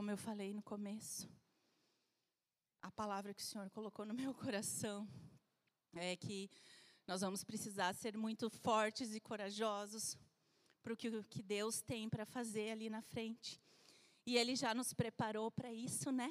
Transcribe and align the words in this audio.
como 0.00 0.10
eu 0.10 0.16
falei 0.16 0.54
no 0.54 0.62
começo, 0.62 1.28
a 2.80 2.90
palavra 2.90 3.34
que 3.34 3.42
o 3.42 3.44
Senhor 3.44 3.68
colocou 3.68 4.06
no 4.06 4.14
meu 4.14 4.32
coração 4.32 5.06
é 5.92 6.16
que 6.16 6.48
nós 7.06 7.20
vamos 7.20 7.44
precisar 7.44 7.92
ser 7.92 8.16
muito 8.16 8.48
fortes 8.48 9.14
e 9.14 9.20
corajosos 9.20 10.16
para 10.82 10.94
o 10.94 10.96
que 10.96 11.42
Deus 11.42 11.82
tem 11.82 12.08
para 12.08 12.24
fazer 12.24 12.70
ali 12.70 12.88
na 12.88 13.02
frente. 13.02 13.60
E 14.24 14.38
Ele 14.38 14.56
já 14.56 14.74
nos 14.74 14.94
preparou 14.94 15.50
para 15.50 15.70
isso, 15.70 16.10
né? 16.10 16.30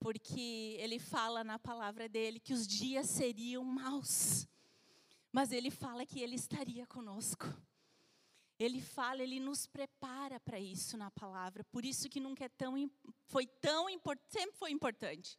Porque 0.00 0.74
Ele 0.80 0.98
fala 0.98 1.44
na 1.44 1.58
palavra 1.58 2.08
dele 2.08 2.40
que 2.40 2.54
os 2.54 2.66
dias 2.66 3.10
seriam 3.10 3.62
maus, 3.62 4.48
mas 5.30 5.52
Ele 5.52 5.70
fala 5.70 6.06
que 6.06 6.18
Ele 6.18 6.36
estaria 6.36 6.86
conosco. 6.86 7.44
Ele 8.58 8.80
fala, 8.80 9.22
ele 9.22 9.38
nos 9.38 9.66
prepara 9.66 10.40
para 10.40 10.58
isso 10.58 10.96
na 10.96 11.10
palavra. 11.10 11.62
Por 11.64 11.84
isso 11.84 12.08
que 12.08 12.18
nunca 12.18 12.44
é 12.44 12.48
tão 12.48 12.74
foi 13.26 13.46
tão 13.46 13.88
importante, 13.88 14.32
sempre 14.32 14.58
foi 14.58 14.70
importante. 14.72 15.38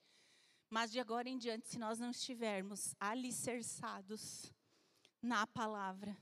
Mas 0.69 0.91
de 0.91 0.99
agora 0.99 1.27
em 1.27 1.37
diante, 1.37 1.67
se 1.67 1.77
nós 1.77 1.99
não 1.99 2.11
estivermos 2.11 2.95
alicerçados 2.99 4.53
na 5.21 5.45
palavra, 5.47 6.15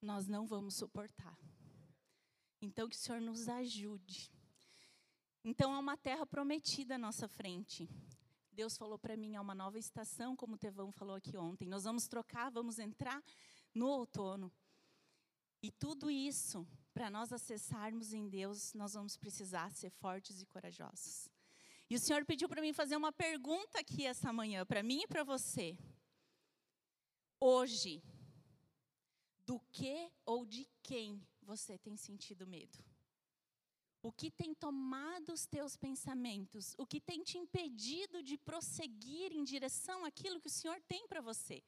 nós 0.00 0.28
não 0.28 0.46
vamos 0.46 0.74
suportar. 0.74 1.36
Então 2.60 2.88
que 2.88 2.94
o 2.94 2.98
Senhor 2.98 3.20
nos 3.20 3.48
ajude. 3.48 4.30
Então 5.44 5.74
é 5.74 5.78
uma 5.78 5.96
terra 5.96 6.24
prometida 6.24 6.94
à 6.94 6.98
nossa 6.98 7.26
frente. 7.26 7.88
Deus 8.52 8.76
falou 8.76 8.98
para 8.98 9.16
mim, 9.16 9.34
é 9.34 9.40
uma 9.40 9.54
nova 9.54 9.78
estação, 9.78 10.36
como 10.36 10.54
o 10.54 10.58
Tevão 10.58 10.92
falou 10.92 11.16
aqui 11.16 11.36
ontem. 11.36 11.66
Nós 11.66 11.84
vamos 11.84 12.06
trocar, 12.06 12.50
vamos 12.50 12.78
entrar 12.78 13.20
no 13.74 13.88
outono. 13.88 14.52
E 15.62 15.70
tudo 15.70 16.10
isso, 16.10 16.66
para 16.92 17.08
nós 17.08 17.32
acessarmos 17.32 18.12
em 18.12 18.28
Deus, 18.28 18.74
nós 18.74 18.94
vamos 18.94 19.16
precisar 19.16 19.70
ser 19.70 19.90
fortes 19.90 20.42
e 20.42 20.46
corajosos. 20.46 21.28
E 21.88 21.94
o 21.94 22.00
Senhor 22.00 22.24
pediu 22.24 22.48
para 22.48 22.60
mim 22.60 22.72
fazer 22.72 22.96
uma 22.96 23.12
pergunta 23.12 23.78
aqui 23.78 24.04
essa 24.04 24.32
manhã, 24.32 24.66
para 24.66 24.82
mim 24.82 25.02
e 25.02 25.06
para 25.06 25.22
você. 25.22 25.78
Hoje, 27.38 28.02
do 29.46 29.60
que 29.70 30.10
ou 30.24 30.44
de 30.44 30.68
quem 30.82 31.24
você 31.42 31.78
tem 31.78 31.96
sentido 31.96 32.46
medo? 32.46 32.78
O 34.02 34.10
que 34.10 34.32
tem 34.32 34.52
tomado 34.52 35.32
os 35.32 35.46
teus 35.46 35.76
pensamentos? 35.76 36.74
O 36.76 36.84
que 36.84 37.00
tem 37.00 37.22
te 37.22 37.38
impedido 37.38 38.20
de 38.20 38.36
prosseguir 38.36 39.32
em 39.32 39.44
direção 39.44 40.04
àquilo 40.04 40.40
que 40.40 40.48
o 40.48 40.50
Senhor 40.50 40.80
tem 40.88 41.06
para 41.06 41.20
você? 41.20 41.62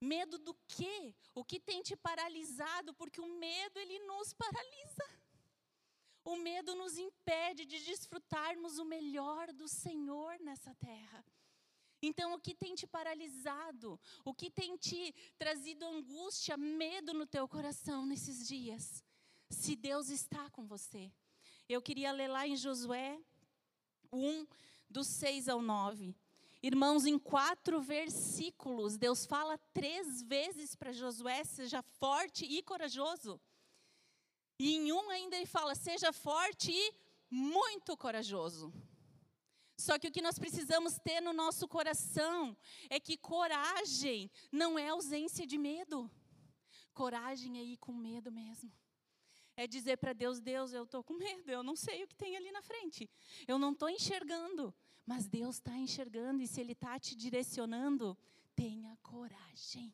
Medo 0.00 0.38
do 0.38 0.54
quê? 0.66 1.14
O 1.34 1.44
que 1.44 1.60
tem 1.60 1.82
te 1.82 1.94
paralisado? 1.94 2.94
Porque 2.94 3.20
o 3.20 3.38
medo 3.38 3.78
ele 3.78 3.98
nos 4.00 4.32
paralisa. 4.32 5.20
O 6.24 6.36
medo 6.36 6.74
nos 6.74 6.96
impede 6.96 7.64
de 7.64 7.78
desfrutarmos 7.84 8.78
o 8.78 8.84
melhor 8.84 9.52
do 9.52 9.68
Senhor 9.68 10.38
nessa 10.40 10.74
terra. 10.74 11.24
Então, 12.02 12.32
o 12.34 12.40
que 12.40 12.54
tem 12.54 12.74
te 12.74 12.86
paralisado? 12.86 14.00
O 14.24 14.32
que 14.32 14.50
tem 14.50 14.76
te 14.76 15.14
trazido 15.38 15.84
angústia, 15.84 16.56
medo 16.56 17.12
no 17.12 17.26
teu 17.26 17.46
coração 17.46 18.06
nesses 18.06 18.46
dias? 18.46 19.04
Se 19.50 19.76
Deus 19.76 20.08
está 20.08 20.48
com 20.50 20.66
você. 20.66 21.12
Eu 21.68 21.82
queria 21.82 22.10
ler 22.10 22.28
lá 22.28 22.46
em 22.46 22.56
Josué 22.56 23.20
1, 24.10 24.46
do 24.88 25.04
6 25.04 25.48
ao 25.48 25.60
9. 25.60 26.14
Irmãos, 26.62 27.06
em 27.06 27.18
quatro 27.18 27.80
versículos, 27.80 28.98
Deus 28.98 29.24
fala 29.24 29.56
três 29.72 30.22
vezes 30.22 30.74
para 30.74 30.92
Josué: 30.92 31.42
seja 31.44 31.82
forte 31.82 32.44
e 32.44 32.62
corajoso. 32.62 33.40
E 34.58 34.76
em 34.76 34.92
um 34.92 35.08
ainda 35.08 35.36
ele 35.36 35.46
fala: 35.46 35.74
seja 35.74 36.12
forte 36.12 36.70
e 36.70 36.94
muito 37.30 37.96
corajoso. 37.96 38.72
Só 39.78 39.98
que 39.98 40.08
o 40.08 40.12
que 40.12 40.20
nós 40.20 40.38
precisamos 40.38 40.98
ter 40.98 41.22
no 41.22 41.32
nosso 41.32 41.66
coração 41.66 42.54
é 42.90 43.00
que 43.00 43.16
coragem 43.16 44.30
não 44.52 44.78
é 44.78 44.88
ausência 44.88 45.46
de 45.46 45.56
medo. 45.56 46.10
Coragem 46.92 47.58
é 47.58 47.62
ir 47.62 47.78
com 47.78 47.92
medo 47.92 48.30
mesmo 48.30 48.70
é 49.56 49.66
dizer 49.66 49.98
para 49.98 50.14
Deus: 50.14 50.40
Deus, 50.40 50.72
eu 50.72 50.84
estou 50.84 51.04
com 51.04 51.14
medo, 51.14 51.50
eu 51.50 51.62
não 51.62 51.76
sei 51.76 52.02
o 52.02 52.08
que 52.08 52.14
tem 52.14 52.36
ali 52.36 52.50
na 52.50 52.62
frente, 52.62 53.08
eu 53.46 53.58
não 53.58 53.72
estou 53.72 53.90
enxergando, 53.90 54.74
mas 55.10 55.26
Deus 55.26 55.56
está 55.56 55.76
enxergando 55.76 56.40
e 56.40 56.46
se 56.46 56.60
Ele 56.60 56.70
está 56.70 56.96
te 56.96 57.16
direcionando, 57.16 58.16
tenha 58.54 58.96
coragem. 59.02 59.92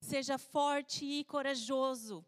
Seja 0.00 0.36
forte 0.36 1.04
e 1.04 1.22
corajoso, 1.22 2.26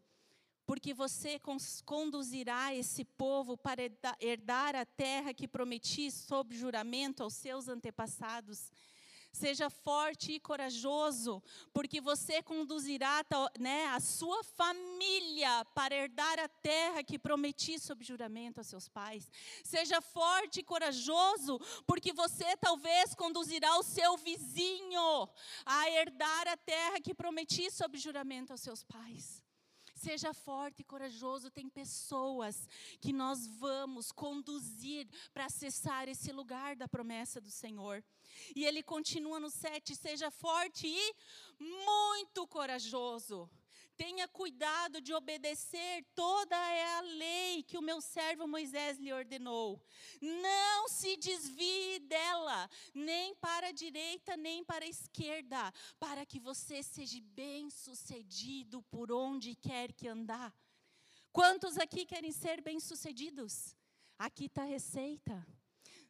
porque 0.65 0.93
você 0.93 1.37
conduzirá 1.83 2.73
esse 2.73 3.03
povo 3.03 3.57
para 3.57 3.81
herdar 4.21 4.77
a 4.77 4.85
terra 4.85 5.33
que 5.33 5.45
prometi 5.45 6.09
sob 6.09 6.55
juramento 6.55 7.21
aos 7.21 7.33
seus 7.33 7.67
antepassados. 7.67 8.71
Seja 9.37 9.69
forte 9.69 10.31
e 10.33 10.39
corajoso, 10.39 11.43
porque 11.71 12.01
você 12.01 12.41
conduzirá 12.41 13.23
né, 13.59 13.85
a 13.87 13.99
sua 13.99 14.43
família 14.43 15.63
para 15.75 15.93
herdar 15.95 16.39
a 16.39 16.47
terra 16.47 17.03
que 17.03 17.19
prometi 17.19 17.79
sob 17.79 18.03
juramento 18.03 18.59
a 18.59 18.63
seus 18.63 18.89
pais. 18.89 19.29
Seja 19.63 20.01
forte 20.01 20.61
e 20.61 20.63
corajoso, 20.63 21.59
porque 21.85 22.11
você 22.11 22.57
talvez 22.57 23.13
conduzirá 23.13 23.77
o 23.77 23.83
seu 23.83 24.17
vizinho 24.17 25.29
a 25.63 25.89
herdar 25.91 26.47
a 26.47 26.57
terra 26.57 26.99
que 26.99 27.13
prometi 27.13 27.69
sob 27.69 27.95
juramento 27.97 28.51
aos 28.51 28.61
seus 28.61 28.83
pais. 28.83 29.46
Seja 29.97 30.31
forte 30.31 30.81
e 30.81 30.83
corajoso. 30.83 31.49
Tem 31.49 31.67
pessoas 31.67 32.67
que 33.01 33.11
nós 33.11 33.47
vamos 33.47 34.11
conduzir 34.11 35.07
para 35.33 35.45
acessar 35.45 36.07
esse 36.07 36.31
lugar 36.31 36.75
da 36.75 36.87
promessa 36.87 37.41
do 37.41 37.49
Senhor. 37.49 38.03
E 38.55 38.63
ele 38.63 38.83
continua 38.83 39.39
no 39.39 39.49
7: 39.49 39.95
seja 39.95 40.29
forte 40.29 40.85
e 40.87 41.15
muito 41.59 42.45
corajoso. 42.47 43.49
Tenha 43.97 44.27
cuidado 44.27 45.01
de 45.01 45.11
obedecer 45.11 46.05
toda 46.13 46.55
a 46.55 47.01
lei 47.01 47.63
que 47.63 47.79
o 47.79 47.81
meu 47.81 47.99
servo 47.99 48.47
Moisés 48.47 48.99
lhe 48.99 49.11
ordenou. 49.11 49.83
Não 50.21 50.87
se 50.87 51.17
desvie 51.17 51.97
dela, 51.99 52.69
nem 52.93 53.33
para 53.35 53.69
a 53.69 53.71
direita, 53.71 54.37
nem 54.37 54.63
para 54.63 54.85
a 54.85 54.87
esquerda, 54.87 55.73
para 55.99 56.27
que 56.27 56.39
você 56.39 56.83
seja 56.83 57.19
bem-sucedido 57.33 58.83
por 58.83 59.11
onde 59.11 59.55
quer 59.55 59.91
que 59.91 60.07
andar. 60.07 60.53
Quantos 61.31 61.77
aqui 61.79 62.05
querem 62.05 62.31
ser 62.31 62.61
bem-sucedidos? 62.61 63.75
Aqui 64.19 64.45
está 64.45 64.61
a 64.61 64.65
receita. 64.65 65.56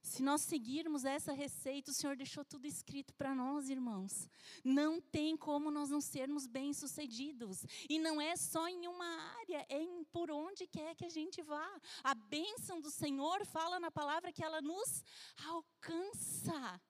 Se 0.07 0.23
nós 0.23 0.41
seguirmos 0.41 1.03
essa 1.03 1.33
receita, 1.33 1.91
o 1.91 1.93
Senhor 1.93 2.15
deixou 2.15 2.43
tudo 2.45 2.65
escrito 2.65 3.13
para 3.13 3.35
nós, 3.35 3.69
irmãos. 3.69 4.29
Não 4.63 5.01
tem 5.01 5.35
como 5.35 5.69
nós 5.69 5.89
não 5.89 5.99
sermos 5.99 6.47
bem-sucedidos. 6.47 7.65
E 7.89 7.99
não 7.99 8.19
é 8.19 8.35
só 8.37 8.69
em 8.69 8.87
uma 8.87 9.05
área, 9.39 9.65
é 9.67 9.81
em 9.81 10.05
por 10.05 10.31
onde 10.31 10.65
quer 10.65 10.95
que 10.95 11.05
a 11.05 11.09
gente 11.09 11.41
vá. 11.41 11.69
A 12.03 12.15
bênção 12.15 12.79
do 12.79 12.89
Senhor 12.89 13.45
fala 13.45 13.81
na 13.81 13.91
palavra 13.91 14.31
que 14.31 14.43
ela 14.43 14.61
nos 14.61 15.03
alcança. 15.45 16.81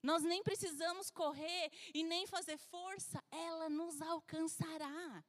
Nós 0.00 0.22
nem 0.22 0.42
precisamos 0.42 1.10
correr 1.10 1.70
e 1.92 2.04
nem 2.04 2.28
fazer 2.28 2.58
força, 2.58 3.22
ela 3.30 3.68
nos 3.68 4.00
alcançará. 4.00 5.24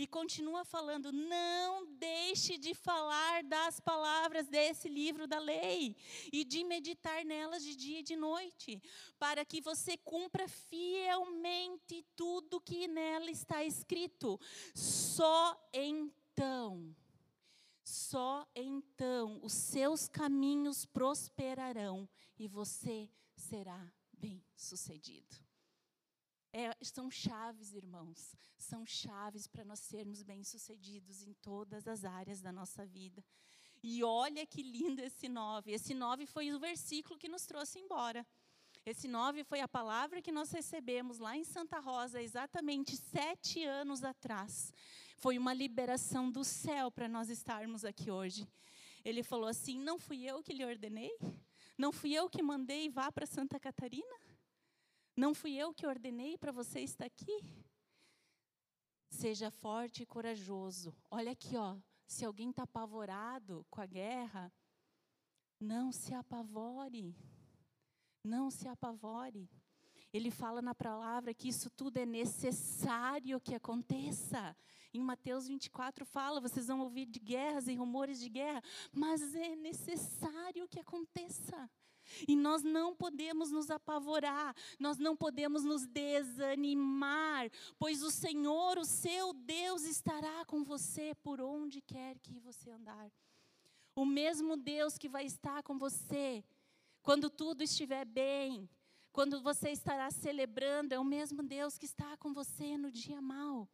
E 0.00 0.06
continua 0.06 0.64
falando: 0.64 1.12
não 1.12 1.84
deixe 1.98 2.56
de 2.56 2.72
falar 2.72 3.44
das 3.44 3.78
palavras 3.80 4.48
desse 4.48 4.88
livro 4.88 5.26
da 5.26 5.38
lei 5.38 5.94
e 6.32 6.42
de 6.42 6.64
meditar 6.64 7.22
nelas 7.22 7.62
de 7.62 7.76
dia 7.76 8.00
e 8.00 8.02
de 8.02 8.16
noite, 8.16 8.82
para 9.18 9.44
que 9.44 9.60
você 9.60 9.98
cumpra 9.98 10.48
fielmente 10.48 12.02
tudo 12.16 12.62
que 12.62 12.88
nela 12.88 13.30
está 13.30 13.62
escrito. 13.62 14.40
Só 14.74 15.68
então, 15.70 16.96
só 17.84 18.48
então 18.54 19.38
os 19.42 19.52
seus 19.52 20.08
caminhos 20.08 20.86
prosperarão 20.86 22.08
e 22.38 22.48
você 22.48 23.06
será 23.36 23.92
bem-sucedido. 24.14 25.49
É, 26.52 26.76
são 26.82 27.08
chaves, 27.10 27.74
irmãos, 27.74 28.34
são 28.58 28.84
chaves 28.84 29.46
para 29.46 29.64
nós 29.64 29.78
sermos 29.78 30.22
bem-sucedidos 30.22 31.22
em 31.22 31.32
todas 31.34 31.86
as 31.86 32.04
áreas 32.04 32.40
da 32.40 32.50
nossa 32.50 32.84
vida. 32.84 33.24
E 33.82 34.02
olha 34.02 34.44
que 34.44 34.62
lindo 34.62 35.00
esse 35.00 35.28
nove. 35.28 35.72
Esse 35.72 35.94
nove 35.94 36.26
foi 36.26 36.52
o 36.52 36.58
versículo 36.58 37.18
que 37.18 37.28
nos 37.28 37.46
trouxe 37.46 37.78
embora. 37.78 38.26
Esse 38.84 39.06
nove 39.06 39.44
foi 39.44 39.60
a 39.60 39.68
palavra 39.68 40.20
que 40.20 40.32
nós 40.32 40.50
recebemos 40.50 41.18
lá 41.18 41.36
em 41.36 41.44
Santa 41.44 41.78
Rosa, 41.78 42.20
exatamente 42.20 42.96
sete 42.96 43.62
anos 43.64 44.02
atrás. 44.02 44.72
Foi 45.16 45.38
uma 45.38 45.54
liberação 45.54 46.30
do 46.30 46.42
céu 46.42 46.90
para 46.90 47.06
nós 47.06 47.28
estarmos 47.28 47.84
aqui 47.84 48.10
hoje. 48.10 48.48
Ele 49.04 49.22
falou 49.22 49.48
assim: 49.48 49.78
Não 49.78 49.98
fui 49.98 50.24
eu 50.24 50.42
que 50.42 50.52
lhe 50.52 50.64
ordenei? 50.64 51.16
Não 51.78 51.92
fui 51.92 52.12
eu 52.12 52.28
que 52.28 52.42
mandei 52.42 52.88
vá 52.88 53.12
para 53.12 53.26
Santa 53.26 53.60
Catarina? 53.60 54.19
Não 55.20 55.34
fui 55.34 55.52
eu 55.52 55.74
que 55.74 55.86
ordenei 55.86 56.38
para 56.38 56.50
você 56.50 56.80
estar 56.80 57.04
aqui? 57.04 57.44
Seja 59.10 59.50
forte 59.50 60.02
e 60.02 60.06
corajoso. 60.06 60.96
Olha 61.10 61.32
aqui, 61.32 61.58
ó. 61.58 61.76
Se 62.06 62.24
alguém 62.24 62.48
está 62.48 62.62
apavorado 62.62 63.66
com 63.68 63.82
a 63.82 63.84
guerra, 63.84 64.50
não 65.60 65.92
se 65.92 66.14
apavore. 66.14 67.14
Não 68.24 68.50
se 68.50 68.66
apavore. 68.66 69.46
Ele 70.10 70.30
fala 70.30 70.62
na 70.62 70.74
palavra 70.74 71.34
que 71.34 71.48
isso 71.48 71.68
tudo 71.68 71.98
é 71.98 72.06
necessário 72.06 73.38
que 73.42 73.54
aconteça. 73.54 74.56
Em 74.90 75.02
Mateus 75.02 75.46
24 75.46 76.06
fala: 76.06 76.40
vocês 76.40 76.68
vão 76.68 76.80
ouvir 76.80 77.04
de 77.04 77.20
guerras 77.20 77.68
e 77.68 77.74
rumores 77.74 78.18
de 78.18 78.30
guerra, 78.30 78.62
mas 78.90 79.34
é 79.34 79.54
necessário 79.54 80.66
que 80.66 80.80
aconteça. 80.80 81.70
E 82.26 82.36
nós 82.36 82.62
não 82.62 82.94
podemos 82.94 83.50
nos 83.50 83.70
apavorar, 83.70 84.54
nós 84.78 84.98
não 84.98 85.16
podemos 85.16 85.64
nos 85.64 85.86
desanimar, 85.86 87.50
pois 87.78 88.02
o 88.02 88.10
Senhor, 88.10 88.78
o 88.78 88.84
seu 88.84 89.32
Deus, 89.32 89.84
estará 89.84 90.44
com 90.44 90.64
você 90.64 91.14
por 91.22 91.40
onde 91.40 91.80
quer 91.80 92.18
que 92.18 92.38
você 92.38 92.70
andar. 92.70 93.10
O 93.94 94.04
mesmo 94.04 94.56
Deus 94.56 94.96
que 94.96 95.08
vai 95.08 95.24
estar 95.24 95.62
com 95.62 95.78
você 95.78 96.44
quando 97.02 97.30
tudo 97.30 97.62
estiver 97.62 98.04
bem, 98.04 98.68
quando 99.12 99.40
você 99.40 99.70
estará 99.70 100.10
celebrando, 100.10 100.94
é 100.94 100.98
o 100.98 101.04
mesmo 101.04 101.42
Deus 101.42 101.76
que 101.76 101.86
está 101.86 102.16
com 102.16 102.32
você 102.32 102.76
no 102.76 102.90
dia 102.90 103.20
mau. 103.20 103.68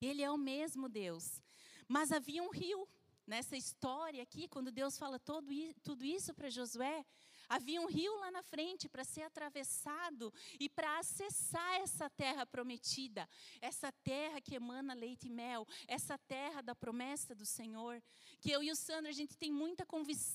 Ele 0.00 0.22
é 0.22 0.30
o 0.30 0.36
mesmo 0.36 0.88
Deus. 0.88 1.40
Mas 1.88 2.12
havia 2.12 2.42
um 2.42 2.50
rio 2.50 2.86
nessa 3.26 3.56
história 3.56 4.22
aqui, 4.22 4.48
quando 4.48 4.70
Deus 4.70 4.98
fala 4.98 5.18
todo, 5.18 5.48
tudo 5.82 6.04
isso 6.04 6.34
para 6.34 6.50
Josué, 6.50 7.04
havia 7.48 7.80
um 7.80 7.86
rio 7.86 8.14
lá 8.18 8.30
na 8.30 8.42
frente 8.42 8.88
para 8.88 9.04
ser 9.04 9.22
atravessado 9.22 10.32
e 10.58 10.68
para 10.68 10.98
acessar 10.98 11.80
essa 11.80 12.08
terra 12.10 12.46
prometida, 12.46 13.28
essa 13.60 13.92
terra 13.92 14.40
que 14.40 14.54
emana 14.54 14.94
leite 14.94 15.26
e 15.26 15.30
mel, 15.30 15.66
essa 15.86 16.18
terra 16.18 16.60
da 16.60 16.74
promessa 16.74 17.34
do 17.34 17.46
Senhor. 17.46 18.02
Que 18.40 18.50
eu 18.50 18.62
e 18.62 18.70
o 18.70 18.76
Sandro, 18.76 19.08
a 19.08 19.14
gente 19.14 19.36
tem 19.36 19.50
muita 19.50 19.86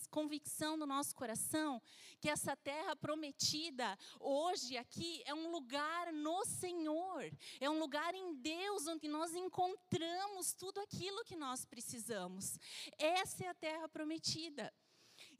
convicção 0.10 0.76
no 0.76 0.86
nosso 0.86 1.16
coração 1.16 1.82
que 2.20 2.30
essa 2.30 2.56
terra 2.56 2.96
prometida, 2.96 3.98
hoje 4.20 4.78
aqui, 4.78 5.22
é 5.26 5.34
um 5.34 5.52
lugar 5.52 6.12
no 6.12 6.46
Senhor, 6.46 7.32
é 7.60 7.70
um 7.70 7.80
lugar 7.80 8.14
em 8.14 8.36
Deus 8.36 8.88
onde 8.88 9.08
nós 9.08 9.34
encontramos 9.34 10.54
tudo 10.54 10.80
aquilo 10.82 11.24
que 11.24 11.36
nós 11.36 11.66
precisamos. 11.66 12.60
Essa 12.98 13.46
é 13.46 13.48
a 13.48 13.54
terra 13.54 13.88
prometida. 13.88 14.74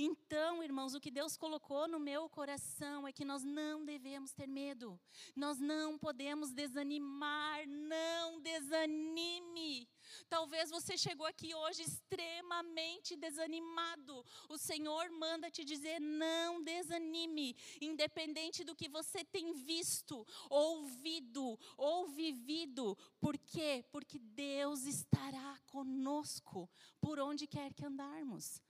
Então, 0.02 0.64
irmãos, 0.64 0.96
o 0.96 1.00
que 1.02 1.12
Deus 1.12 1.36
colocou 1.36 1.86
no 1.86 2.00
meu 2.00 2.30
coração 2.30 3.06
é 3.06 3.12
que 3.12 3.26
nós 3.26 3.44
não 3.44 3.84
devemos 3.84 4.32
ter 4.32 4.48
medo, 4.48 4.98
nós 5.36 5.60
não 5.60 5.98
podemos 5.98 6.54
desanimar, 6.54 7.68
não 7.68 8.40
desanime. 8.40 9.90
Talvez 10.30 10.70
você 10.70 10.98
chegou 10.98 11.26
aqui 11.26 11.54
hoje 11.54 11.82
extremamente 11.82 13.18
desanimado. 13.18 14.26
O 14.48 14.58
Senhor 14.58 15.12
manda 15.12 15.52
te 15.52 15.66
dizer: 15.66 16.00
não 16.00 16.64
desanime, 16.64 17.54
independente 17.82 18.64
do 18.64 18.78
que 18.78 18.88
você 18.88 19.26
tem 19.26 19.52
visto, 19.52 20.26
ouvido 20.50 21.60
ou 21.76 22.08
vivido. 22.08 22.98
Por 23.20 23.38
quê? 23.38 23.84
Porque 23.92 24.18
Deus 24.18 24.86
estará 24.86 25.60
conosco 25.68 26.70
por 27.02 27.20
onde 27.20 27.46
quer 27.46 27.74
que 27.74 27.86
andarmos. 27.86 28.62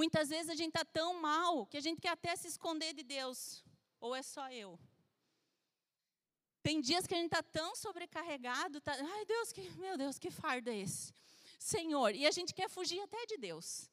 Muitas 0.00 0.30
vezes 0.30 0.48
a 0.48 0.54
gente 0.54 0.74
está 0.74 0.82
tão 0.82 1.10
mal 1.20 1.66
que 1.66 1.76
a 1.76 1.80
gente 1.86 2.00
quer 2.00 2.08
até 2.08 2.34
se 2.34 2.48
esconder 2.48 2.94
de 2.94 3.02
Deus. 3.02 3.62
Ou 4.00 4.16
é 4.16 4.22
só 4.22 4.50
eu? 4.50 4.80
Tem 6.62 6.80
dias 6.80 7.06
que 7.06 7.14
a 7.14 7.18
gente 7.18 7.26
está 7.26 7.42
tão 7.42 7.76
sobrecarregado, 7.76 8.80
tá, 8.80 8.92
ai 8.94 9.24
Deus, 9.26 9.52
que, 9.52 9.60
meu 9.72 9.98
Deus, 9.98 10.18
que 10.18 10.30
fardo 10.30 10.70
é 10.70 10.78
esse? 10.78 11.12
Senhor, 11.58 12.14
e 12.14 12.26
a 12.26 12.30
gente 12.30 12.54
quer 12.54 12.70
fugir 12.70 12.98
até 13.02 13.26
de 13.26 13.36
Deus. 13.36 13.90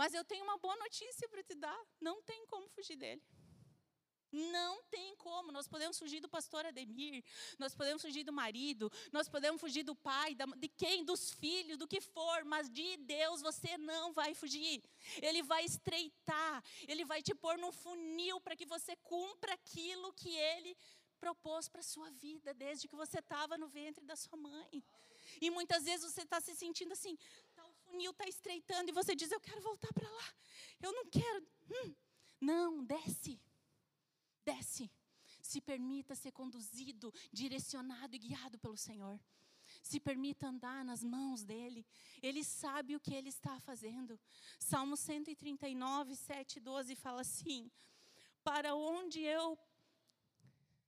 Mas 0.00 0.12
eu 0.12 0.22
tenho 0.22 0.44
uma 0.44 0.58
boa 0.58 0.76
notícia 0.76 1.26
para 1.30 1.42
te 1.42 1.54
dar, 1.54 1.80
não 1.98 2.20
tem 2.20 2.44
como 2.46 2.68
fugir 2.68 2.96
dele. 2.96 3.22
Não 4.36 4.82
tem 4.84 5.16
como. 5.16 5.50
Nós 5.50 5.66
podemos 5.66 5.98
fugir 5.98 6.20
do 6.20 6.28
pastor 6.28 6.66
Ademir, 6.66 7.24
nós 7.58 7.74
podemos 7.74 8.02
fugir 8.02 8.22
do 8.22 8.32
marido, 8.32 8.92
nós 9.10 9.28
podemos 9.28 9.60
fugir 9.60 9.82
do 9.82 9.94
pai, 9.94 10.36
de 10.58 10.68
quem, 10.68 11.04
dos 11.04 11.30
filhos, 11.30 11.78
do 11.78 11.88
que 11.88 12.02
for, 12.02 12.44
mas 12.44 12.68
de 12.68 12.98
Deus 12.98 13.40
você 13.40 13.78
não 13.78 14.12
vai 14.12 14.34
fugir. 14.34 14.82
Ele 15.22 15.42
vai 15.42 15.64
estreitar, 15.64 16.62
ele 16.86 17.04
vai 17.04 17.22
te 17.22 17.34
pôr 17.34 17.56
num 17.56 17.72
funil 17.72 18.38
para 18.40 18.54
que 18.54 18.66
você 18.66 18.94
cumpra 18.96 19.54
aquilo 19.54 20.12
que 20.12 20.36
ele 20.36 20.76
propôs 21.18 21.66
para 21.66 21.80
a 21.80 21.84
sua 21.84 22.10
vida, 22.10 22.52
desde 22.52 22.86
que 22.86 22.94
você 22.94 23.20
estava 23.20 23.56
no 23.56 23.68
ventre 23.68 24.04
da 24.04 24.16
sua 24.16 24.36
mãe. 24.36 24.84
E 25.40 25.50
muitas 25.50 25.84
vezes 25.84 26.12
você 26.12 26.22
está 26.22 26.40
se 26.42 26.54
sentindo 26.54 26.92
assim, 26.92 27.16
tá, 27.54 27.66
o 27.66 27.72
funil 27.86 28.10
está 28.10 28.28
estreitando, 28.28 28.90
e 28.90 28.92
você 28.92 29.14
diz: 29.14 29.32
Eu 29.32 29.40
quero 29.40 29.62
voltar 29.62 29.92
para 29.94 30.10
lá, 30.10 30.34
eu 30.82 30.92
não 30.92 31.06
quero. 31.06 31.46
Hum, 31.70 31.94
não, 32.40 32.84
desce. 32.84 33.40
Desce. 34.46 34.90
Se 35.42 35.60
permita 35.60 36.14
ser 36.14 36.32
conduzido, 36.32 37.12
direcionado 37.32 38.14
e 38.16 38.18
guiado 38.18 38.58
pelo 38.58 38.76
Senhor. 38.76 39.18
Se 39.82 39.98
permita 39.98 40.48
andar 40.48 40.84
nas 40.84 41.02
mãos 41.02 41.42
dele. 41.42 41.84
Ele 42.22 42.42
sabe 42.44 42.94
o 42.96 43.00
que 43.00 43.14
ele 43.14 43.28
está 43.28 43.58
fazendo. 43.60 44.18
Salmo 44.58 44.96
139, 44.96 46.14
7 46.14 46.60
12 46.60 46.94
fala 46.94 47.20
assim: 47.20 47.70
Para 48.44 48.74
onde 48.74 49.20
eu 49.20 49.58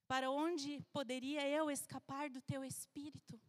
para 0.07 0.31
onde 0.31 0.81
poderia 0.91 1.47
eu 1.47 1.69
escapar 1.69 2.31
do 2.31 2.41
teu 2.41 2.63
espírito? 2.63 3.39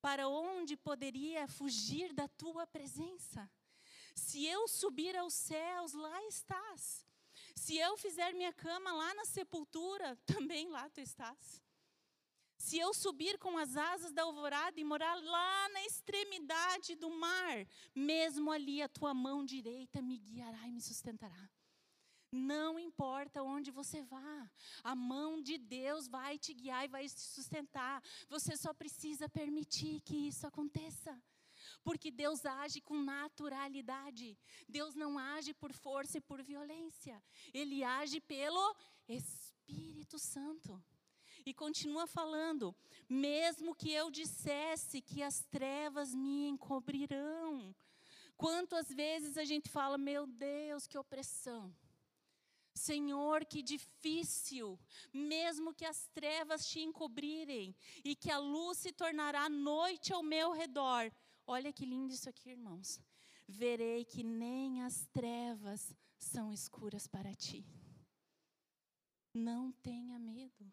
Para 0.00 0.28
onde 0.28 0.78
poderia 0.78 1.46
fugir 1.46 2.12
da 2.14 2.26
tua 2.26 2.66
presença? 2.66 3.50
Se 4.14 4.46
eu 4.46 4.66
subir 4.66 5.14
aos 5.16 5.34
céus, 5.34 5.92
lá 5.92 6.24
estás. 6.26 7.03
Se 7.64 7.78
eu 7.78 7.96
fizer 7.96 8.34
minha 8.34 8.52
cama 8.52 8.92
lá 8.92 9.14
na 9.14 9.24
sepultura, 9.24 10.14
também 10.26 10.68
lá 10.68 10.86
tu 10.90 11.00
estás. 11.00 11.62
Se 12.58 12.78
eu 12.78 12.92
subir 12.92 13.38
com 13.38 13.56
as 13.56 13.74
asas 13.74 14.12
da 14.12 14.22
alvorada 14.22 14.78
e 14.78 14.84
morar 14.84 15.14
lá 15.14 15.68
na 15.70 15.82
extremidade 15.86 16.94
do 16.94 17.08
mar, 17.08 17.66
mesmo 17.94 18.52
ali 18.52 18.82
a 18.82 18.88
tua 18.88 19.14
mão 19.14 19.42
direita 19.42 20.02
me 20.02 20.18
guiará 20.18 20.68
e 20.68 20.72
me 20.72 20.80
sustentará. 20.82 21.50
Não 22.30 22.78
importa 22.78 23.42
onde 23.42 23.70
você 23.70 24.02
vá, 24.02 24.50
a 24.82 24.94
mão 24.94 25.40
de 25.40 25.56
Deus 25.56 26.06
vai 26.06 26.38
te 26.38 26.52
guiar 26.52 26.84
e 26.84 26.88
vai 26.88 27.08
te 27.08 27.18
sustentar. 27.18 28.02
Você 28.28 28.58
só 28.58 28.74
precisa 28.74 29.26
permitir 29.26 30.02
que 30.02 30.28
isso 30.28 30.46
aconteça. 30.46 31.18
Porque 31.82 32.10
Deus 32.10 32.44
age 32.44 32.80
com 32.80 33.02
naturalidade. 33.02 34.38
Deus 34.68 34.94
não 34.94 35.18
age 35.18 35.52
por 35.54 35.72
força 35.72 36.18
e 36.18 36.20
por 36.20 36.42
violência. 36.42 37.22
Ele 37.52 37.82
age 37.82 38.20
pelo 38.20 38.76
Espírito 39.08 40.18
Santo. 40.18 40.82
E 41.46 41.52
continua 41.52 42.06
falando: 42.06 42.74
mesmo 43.08 43.74
que 43.74 43.90
eu 43.90 44.10
dissesse 44.10 45.02
que 45.02 45.22
as 45.22 45.44
trevas 45.50 46.14
me 46.14 46.48
encobrirão. 46.48 47.74
Quantas 48.36 48.88
vezes 48.88 49.36
a 49.36 49.44
gente 49.44 49.68
fala, 49.68 49.96
meu 49.96 50.26
Deus, 50.26 50.86
que 50.86 50.98
opressão. 50.98 51.74
Senhor, 52.74 53.44
que 53.44 53.62
difícil, 53.62 54.78
mesmo 55.12 55.72
que 55.72 55.84
as 55.84 56.08
trevas 56.08 56.66
te 56.66 56.80
encobrirem 56.80 57.74
e 58.04 58.16
que 58.16 58.32
a 58.32 58.38
luz 58.38 58.78
se 58.78 58.90
tornará 58.92 59.48
noite 59.48 60.12
ao 60.12 60.24
meu 60.24 60.50
redor, 60.50 61.12
Olha 61.46 61.72
que 61.72 61.84
lindo 61.84 62.12
isso 62.12 62.28
aqui, 62.28 62.50
irmãos. 62.50 63.00
Verei 63.46 64.04
que 64.04 64.22
nem 64.22 64.82
as 64.82 65.06
trevas 65.12 65.94
são 66.18 66.52
escuras 66.52 67.06
para 67.06 67.34
ti. 67.34 67.64
Não 69.34 69.70
tenha 69.72 70.18
medo. 70.18 70.72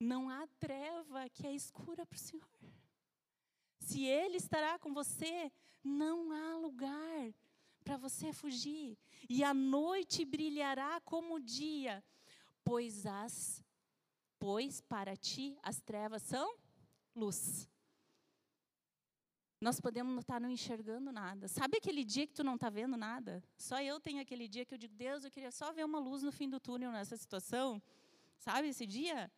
Não 0.00 0.30
há 0.30 0.46
treva 0.58 1.28
que 1.28 1.46
é 1.46 1.54
escura 1.54 2.06
para 2.06 2.16
o 2.16 2.18
Senhor. 2.18 2.48
Se 3.78 4.04
Ele 4.04 4.36
estará 4.36 4.78
com 4.78 4.94
você, 4.94 5.52
não 5.84 6.32
há 6.32 6.56
lugar 6.56 7.34
para 7.84 7.96
você 7.96 8.32
fugir. 8.32 8.98
E 9.28 9.44
a 9.44 9.52
noite 9.52 10.24
brilhará 10.24 11.00
como 11.02 11.34
o 11.34 11.40
dia, 11.40 12.02
pois 12.64 13.06
as 13.06 13.62
pois 14.38 14.82
para 14.82 15.16
ti 15.16 15.58
as 15.62 15.80
trevas 15.80 16.22
são 16.22 16.58
luz 17.14 17.66
nós 19.60 19.80
podemos 19.80 20.18
estar 20.18 20.40
não 20.40 20.50
enxergando 20.50 21.10
nada. 21.10 21.48
Sabe 21.48 21.78
aquele 21.78 22.04
dia 22.04 22.26
que 22.26 22.34
tu 22.34 22.44
não 22.44 22.56
está 22.56 22.68
vendo 22.68 22.96
nada? 22.96 23.42
Só 23.56 23.80
eu 23.80 23.98
tenho 23.98 24.20
aquele 24.20 24.46
dia 24.46 24.66
que 24.66 24.74
eu 24.74 24.78
digo, 24.78 24.94
Deus, 24.94 25.24
eu 25.24 25.30
queria 25.30 25.50
só 25.50 25.72
ver 25.72 25.84
uma 25.84 25.98
luz 25.98 26.22
no 26.22 26.30
fim 26.30 26.48
do 26.48 26.60
túnel 26.60 26.92
nessa 26.92 27.16
situação. 27.16 27.82
Sabe 28.38 28.68
esse 28.68 28.86
dia? 28.86 29.32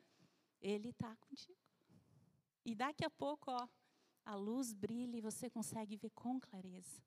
Ele 0.61 0.89
está 0.89 1.15
contigo. 1.17 1.59
E 2.65 2.75
daqui 2.75 3.05
a 3.05 3.11
pouco, 3.11 3.51
ó, 3.51 3.69
a 4.25 4.35
luz 4.35 4.73
brilha 4.73 5.17
e 5.17 5.21
você 5.21 5.49
consegue 5.49 5.97
ver 5.97 6.11
com 6.11 6.41
clareza. 6.41 7.01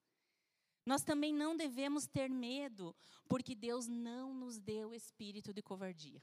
Nós 0.86 1.04
também 1.04 1.34
não 1.34 1.56
devemos 1.56 2.08
ter 2.08 2.30
medo, 2.30 2.96
porque 3.28 3.54
Deus 3.54 3.88
não 3.88 4.34
nos 4.34 4.58
deu 4.58 4.94
espírito 4.94 5.54
de 5.54 5.62
covardia. 5.62 6.22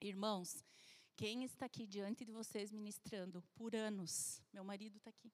Irmãos, 0.00 0.64
quem 1.14 1.44
está 1.44 1.66
aqui 1.66 1.86
diante 1.86 2.24
de 2.24 2.32
vocês 2.32 2.72
ministrando 2.72 3.44
por 3.54 3.76
anos? 3.76 4.42
Meu 4.52 4.64
marido 4.64 4.96
está 4.96 5.10
aqui 5.10 5.30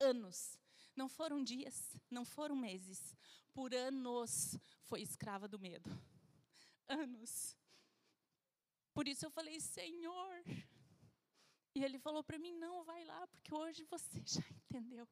anos. 0.00 0.58
Não 0.96 1.08
foram 1.08 1.42
dias, 1.42 1.96
não 2.10 2.24
foram 2.24 2.56
meses. 2.56 3.14
Por 3.52 3.74
anos 3.74 4.58
foi 4.84 5.02
escrava 5.02 5.46
do 5.46 5.58
medo. 5.58 5.90
Anos. 6.88 7.56
Por 8.92 9.06
isso 9.06 9.24
eu 9.24 9.30
falei, 9.30 9.60
Senhor. 9.60 10.42
E 11.74 11.84
ele 11.84 11.98
falou 11.98 12.22
para 12.24 12.38
mim: 12.38 12.52
não, 12.52 12.84
vai 12.84 13.04
lá, 13.04 13.26
porque 13.28 13.54
hoje 13.54 13.84
você 13.84 14.20
já 14.26 14.44
entendeu. 14.50 15.08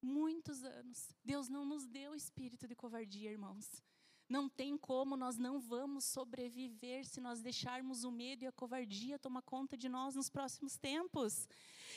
Muitos 0.00 0.64
anos. 0.64 1.14
Deus 1.24 1.48
não 1.48 1.64
nos 1.64 1.86
deu 1.86 2.14
espírito 2.14 2.66
de 2.66 2.74
covardia, 2.74 3.30
irmãos. 3.30 3.82
Não 4.28 4.48
tem 4.48 4.78
como, 4.78 5.16
nós 5.16 5.36
não 5.36 5.60
vamos 5.60 6.04
sobreviver 6.06 7.04
se 7.04 7.20
nós 7.20 7.42
deixarmos 7.42 8.02
o 8.02 8.10
medo 8.10 8.44
e 8.44 8.46
a 8.46 8.52
covardia 8.52 9.18
tomar 9.18 9.42
conta 9.42 9.76
de 9.76 9.88
nós 9.88 10.14
nos 10.14 10.30
próximos 10.30 10.78
tempos. 10.78 11.46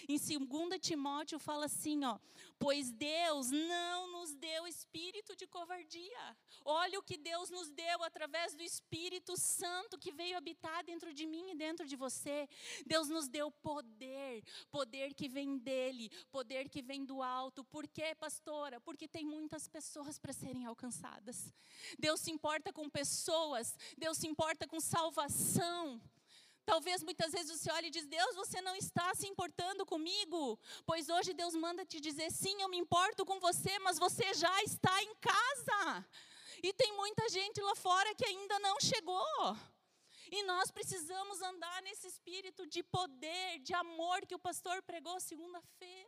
Em 0.08 0.18
2 0.18 0.80
Timóteo 0.80 1.40
fala 1.40 1.66
assim, 1.66 2.04
ó: 2.04 2.18
"Pois 2.60 2.92
Deus 2.92 3.52
não 3.52 4.12
nos 4.12 4.34
deu 4.34 4.68
espírito 4.68 5.36
de 5.36 5.48
covardia. 5.48 6.38
Olha 6.64 7.00
o 7.00 7.04
que 7.04 7.18
Deus 7.18 7.50
nos 7.50 7.70
deu 7.70 8.04
através 8.04 8.56
do 8.56 8.64
Espírito 8.64 9.38
Santo 9.38 9.98
que 9.98 10.12
veio 10.12 10.38
habitar 10.38 10.84
dentro 10.84 11.14
de 11.14 11.26
mim 11.26 11.52
e 11.52 11.56
dentro 11.56 11.86
de 11.86 11.96
você. 11.96 12.48
Deus 12.86 13.08
nos 13.10 13.28
deu 13.28 13.52
poder, 13.52 14.44
poder 14.72 15.14
que 15.14 15.28
vem 15.28 15.58
dele, 15.58 16.10
poder 16.32 16.70
que 16.70 16.82
vem 16.82 17.06
do 17.06 17.22
alto. 17.22 17.64
Por 17.64 17.88
quê, 17.88 18.16
pastora? 18.16 18.80
Porque 18.82 19.08
tem 19.08 19.26
muitas 19.26 19.68
pessoas 19.68 20.18
para 20.18 20.34
serem 20.34 20.66
alcançadas. 20.66 21.54
Deus 22.00 22.20
se 22.22 22.32
importa 22.32 22.74
com 22.74 22.90
pessoas, 22.90 23.78
Deus 23.98 24.18
se 24.18 24.28
importa 24.28 24.68
com 24.68 24.80
salvação. 24.80 26.02
Talvez 26.66 27.04
muitas 27.04 27.32
vezes 27.32 27.60
você 27.60 27.72
olhe 27.72 27.88
e 27.88 27.92
diz: 27.92 28.06
Deus, 28.06 28.36
você 28.36 28.60
não 28.62 28.76
está 28.76 29.14
se 29.14 29.28
importando 29.28 29.86
comigo. 29.86 30.60
Pois 30.86 31.10
hoje 31.10 31.34
Deus 31.34 31.56
manda 31.56 31.86
te 31.86 32.00
dizer: 32.00 32.32
sim, 32.32 32.62
eu 32.62 32.70
me 32.70 32.78
importo 32.78 33.26
com 33.26 33.40
você, 33.40 33.78
mas 33.80 34.00
você 34.00 34.34
já 34.34 34.64
está 34.64 35.04
em 35.04 35.16
casa. 35.16 36.06
E 36.64 36.74
tem 36.74 36.92
muita 36.94 37.30
gente 37.30 37.62
lá 37.62 37.76
fora 37.76 38.16
que 38.16 38.26
ainda 38.26 38.58
não 38.60 38.80
chegou. 38.82 39.58
E 40.32 40.42
nós 40.44 40.72
precisamos 40.72 41.42
andar 41.42 41.82
nesse 41.84 42.08
espírito 42.08 42.66
de 42.66 42.82
poder, 42.82 43.60
de 43.60 43.74
amor 43.74 44.26
que 44.26 44.34
o 44.34 44.40
pastor 44.40 44.82
pregou 44.82 45.20
segunda-feira. 45.20 46.05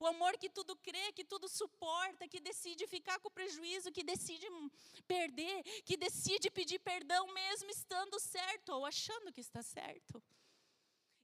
O 0.00 0.06
amor 0.06 0.36
que 0.38 0.48
tudo 0.48 0.76
crê, 0.76 1.12
que 1.12 1.24
tudo 1.24 1.48
suporta, 1.48 2.28
que 2.28 2.40
decide 2.40 2.86
ficar 2.86 3.18
com 3.18 3.30
prejuízo, 3.30 3.90
que 3.90 4.04
decide 4.04 4.46
perder, 5.06 5.62
que 5.82 5.96
decide 5.96 6.50
pedir 6.50 6.78
perdão 6.78 7.32
mesmo 7.32 7.68
estando 7.70 8.18
certo 8.20 8.70
ou 8.70 8.86
achando 8.86 9.32
que 9.32 9.40
está 9.40 9.62
certo. 9.62 10.22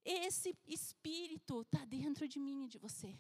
Esse 0.04 0.56
espírito 0.66 1.62
está 1.62 1.84
dentro 1.84 2.26
de 2.26 2.38
mim 2.38 2.64
e 2.64 2.68
de 2.68 2.78
você. 2.78 3.16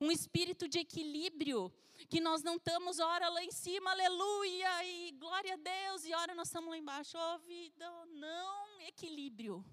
Um 0.00 0.10
espírito 0.10 0.68
de 0.68 0.78
equilíbrio, 0.78 1.72
que 2.08 2.20
nós 2.20 2.42
não 2.42 2.56
estamos, 2.56 2.98
ora 2.98 3.28
lá 3.28 3.42
em 3.42 3.50
cima, 3.50 3.90
aleluia, 3.90 4.84
e 4.84 5.12
glória 5.12 5.54
a 5.54 5.56
Deus, 5.56 6.04
e 6.04 6.14
ora 6.14 6.34
nós 6.34 6.48
estamos 6.48 6.70
lá 6.70 6.78
embaixo, 6.78 7.18
oh 7.18 7.38
vida, 7.40 8.06
não, 8.06 8.80
equilíbrio. 8.82 9.64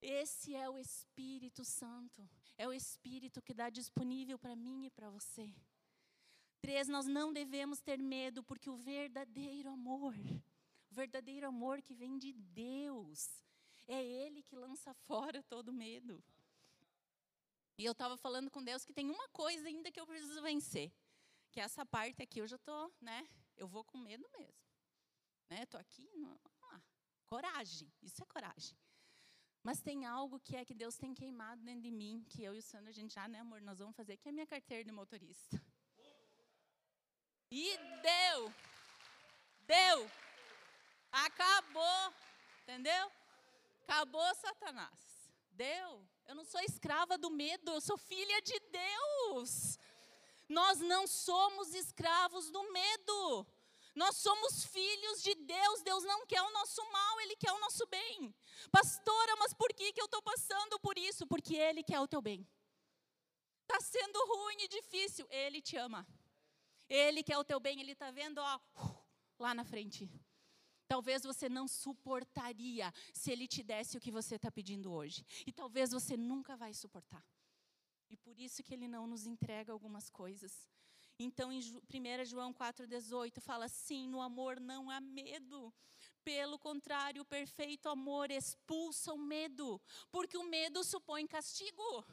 Esse 0.00 0.54
é 0.54 0.68
o 0.68 0.78
Espírito 0.78 1.62
Santo. 1.62 2.26
É 2.60 2.68
o 2.68 2.74
Espírito 2.74 3.40
que 3.40 3.54
dá 3.54 3.70
disponível 3.70 4.38
para 4.38 4.54
mim 4.54 4.84
e 4.84 4.90
para 4.90 5.08
você. 5.08 5.50
Três, 6.60 6.88
nós 6.88 7.06
não 7.06 7.32
devemos 7.32 7.80
ter 7.80 7.98
medo, 7.98 8.44
porque 8.44 8.68
o 8.68 8.76
verdadeiro 8.76 9.70
amor, 9.70 10.14
o 10.90 10.94
verdadeiro 10.94 11.46
amor 11.48 11.80
que 11.80 11.94
vem 11.94 12.18
de 12.18 12.34
Deus, 12.34 13.42
é 13.88 14.04
Ele 14.04 14.42
que 14.42 14.54
lança 14.54 14.92
fora 14.92 15.42
todo 15.44 15.72
medo. 15.72 16.22
E 17.78 17.84
eu 17.86 17.92
estava 17.92 18.18
falando 18.18 18.50
com 18.50 18.62
Deus 18.62 18.84
que 18.84 18.92
tem 18.92 19.08
uma 19.08 19.28
coisa 19.30 19.66
ainda 19.66 19.90
que 19.90 19.98
eu 19.98 20.06
preciso 20.06 20.42
vencer, 20.42 20.92
que 21.50 21.60
é 21.60 21.62
essa 21.62 21.86
parte 21.86 22.20
aqui 22.20 22.40
eu 22.40 22.46
já 22.46 22.56
estou, 22.56 22.92
né? 23.00 23.26
Eu 23.56 23.68
vou 23.68 23.84
com 23.84 23.96
medo 23.96 24.28
mesmo. 24.36 24.60
Né? 25.48 25.62
Estou 25.62 25.80
aqui, 25.80 26.06
não, 26.14 26.38
ah, 26.72 26.82
coragem, 27.24 27.90
isso 28.02 28.22
é 28.22 28.26
coragem. 28.26 28.76
Mas 29.62 29.80
tem 29.80 30.06
algo 30.06 30.40
que 30.40 30.56
é 30.56 30.64
que 30.64 30.74
Deus 30.74 30.96
tem 30.96 31.12
queimado 31.12 31.62
dentro 31.62 31.82
de 31.82 31.90
mim, 31.90 32.24
que 32.28 32.42
eu 32.42 32.54
e 32.54 32.58
o 32.58 32.62
Sandro, 32.62 32.88
a 32.88 32.92
gente 32.92 33.14
já, 33.14 33.28
né, 33.28 33.40
amor, 33.40 33.60
nós 33.60 33.78
vamos 33.78 33.94
fazer, 33.94 34.16
que 34.16 34.28
é 34.28 34.30
a 34.30 34.32
minha 34.32 34.46
carteira 34.46 34.82
de 34.84 34.92
motorista. 34.92 35.60
E 37.50 37.76
deu. 38.02 38.54
Deu. 39.66 40.10
Acabou. 41.12 42.14
Entendeu? 42.62 43.10
Acabou 43.82 44.34
Satanás. 44.36 45.30
Deu. 45.50 46.06
Eu 46.26 46.34
não 46.34 46.44
sou 46.44 46.60
escrava 46.60 47.18
do 47.18 47.28
medo, 47.28 47.72
eu 47.72 47.80
sou 47.80 47.98
filha 47.98 48.40
de 48.40 48.58
Deus. 48.60 49.78
Nós 50.48 50.78
não 50.78 51.06
somos 51.06 51.74
escravos 51.74 52.50
do 52.50 52.72
medo. 52.72 53.46
Nós 53.94 54.16
somos 54.16 54.64
filhos 54.64 55.22
de 55.22 55.34
Deus, 55.34 55.82
Deus 55.82 56.04
não 56.04 56.26
quer 56.26 56.42
o 56.42 56.52
nosso 56.52 56.82
mal, 56.92 57.20
Ele 57.20 57.36
quer 57.36 57.52
o 57.52 57.60
nosso 57.60 57.86
bem. 57.86 58.34
Pastora, 58.70 59.36
mas 59.36 59.52
por 59.52 59.72
que, 59.72 59.92
que 59.92 60.00
eu 60.00 60.04
estou 60.04 60.22
passando 60.22 60.78
por 60.80 60.96
isso? 60.96 61.26
Porque 61.26 61.56
Ele 61.56 61.82
quer 61.82 62.00
o 62.00 62.08
teu 62.08 62.22
bem. 62.22 62.46
Está 63.62 63.80
sendo 63.80 64.18
ruim 64.26 64.62
e 64.62 64.68
difícil, 64.68 65.26
Ele 65.30 65.60
te 65.60 65.76
ama. 65.76 66.06
Ele 66.88 67.22
quer 67.22 67.38
o 67.38 67.44
teu 67.44 67.60
bem, 67.60 67.80
Ele 67.80 67.92
está 67.92 68.10
vendo 68.10 68.38
ó, 68.38 68.60
lá 69.38 69.54
na 69.54 69.64
frente. 69.64 70.10
Talvez 70.88 71.22
você 71.22 71.48
não 71.48 71.68
suportaria 71.68 72.92
se 73.14 73.30
Ele 73.30 73.46
te 73.46 73.62
desse 73.62 73.96
o 73.96 74.00
que 74.00 74.10
você 74.10 74.34
está 74.34 74.50
pedindo 74.50 74.92
hoje. 74.92 75.24
E 75.46 75.52
talvez 75.52 75.92
você 75.92 76.16
nunca 76.16 76.56
vai 76.56 76.74
suportar. 76.74 77.24
E 78.08 78.16
por 78.16 78.36
isso 78.38 78.62
que 78.64 78.74
Ele 78.74 78.88
não 78.88 79.06
nos 79.06 79.24
entrega 79.24 79.72
algumas 79.72 80.10
coisas. 80.10 80.68
Então, 81.22 81.52
em 81.52 81.60
1 81.60 82.24
João 82.24 82.50
4,18 82.54 83.40
fala 83.42 83.66
assim: 83.66 84.08
no 84.08 84.22
amor 84.22 84.58
não 84.58 84.88
há 84.90 85.00
medo. 85.02 85.72
Pelo 86.24 86.58
contrário, 86.58 87.20
o 87.20 87.26
perfeito 87.26 87.90
amor 87.90 88.30
expulsa 88.30 89.12
o 89.12 89.18
medo, 89.18 89.78
porque 90.10 90.38
o 90.38 90.44
medo 90.44 90.82
supõe 90.82 91.26
castigo. 91.26 92.06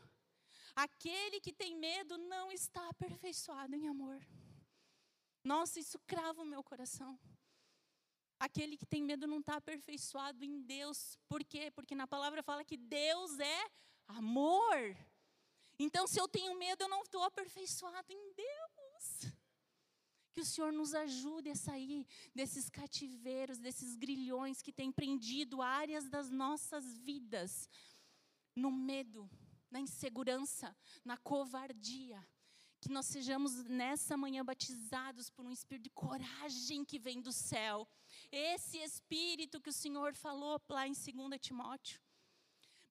Aquele 0.76 1.40
que 1.40 1.54
tem 1.54 1.74
medo 1.78 2.18
não 2.18 2.52
está 2.52 2.86
aperfeiçoado 2.90 3.74
em 3.76 3.88
amor. 3.88 4.22
Nossa, 5.42 5.80
isso 5.80 5.98
crava 6.06 6.42
o 6.42 6.46
meu 6.46 6.62
coração. 6.62 7.18
Aquele 8.38 8.76
que 8.76 8.86
tem 8.86 9.02
medo 9.02 9.26
não 9.26 9.40
está 9.40 9.56
aperfeiçoado 9.56 10.44
em 10.44 10.62
Deus. 10.62 11.18
Por 11.30 11.46
quê? 11.46 11.72
Porque 11.72 11.96
na 11.96 12.08
palavra 12.08 12.44
fala 12.44 12.66
que 12.66 12.76
Deus 12.76 13.40
é 13.40 13.72
amor. 14.06 14.78
Então, 15.80 16.08
se 16.08 16.20
eu 16.20 16.28
tenho 16.28 16.56
medo, 16.56 16.84
eu 16.84 16.90
não 16.90 17.04
estou 17.04 17.24
aperfeiçoado 17.24 18.12
em 18.12 18.34
Deus. 18.34 18.57
Que 20.34 20.42
o 20.42 20.46
Senhor 20.46 20.72
nos 20.72 20.94
ajude 20.94 21.50
a 21.50 21.56
sair 21.56 22.06
desses 22.34 22.70
cativeiros, 22.70 23.58
desses 23.58 23.96
grilhões 23.96 24.62
que 24.62 24.72
têm 24.72 24.92
prendido 24.92 25.62
áreas 25.62 26.10
das 26.10 26.30
nossas 26.30 26.98
vidas 27.00 27.70
no 28.56 28.72
medo, 28.72 29.30
na 29.72 29.80
insegurança, 29.80 30.75
na 31.04 31.18
covardia. 31.18 32.24
Que 32.80 32.89
nós 32.89 33.08
sejamos 33.08 33.63
nessa 33.66 34.16
manhã 34.16 34.46
batizados 34.46 35.30
por 35.30 35.46
um 35.46 35.51
espírito 35.51 35.86
de 35.86 35.89
coragem 35.89 36.86
que 36.86 37.00
vem 37.00 37.20
do 37.20 37.32
céu. 37.32 37.88
Esse 38.32 38.77
espírito 38.77 39.60
que 39.60 39.70
o 39.70 39.74
Senhor 39.74 40.13
falou 40.13 40.62
lá 40.70 40.88
em 40.88 40.94
2 40.94 41.42
Timóteo. 41.42 42.00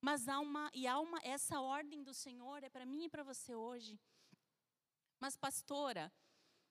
Mas 0.01 0.27
há 0.27 0.39
uma, 0.39 0.69
e 0.73 0.85
há 0.85 0.99
uma, 0.99 1.19
essa 1.23 1.59
ordem 1.59 2.03
do 2.03 2.13
Senhor 2.13 2.63
é 2.63 2.69
para 2.69 2.85
mim 2.85 3.05
e 3.05 3.09
para 3.09 3.23
você 3.23 3.55
hoje. 3.55 3.99
Mas, 5.19 5.35
pastora, 5.35 6.11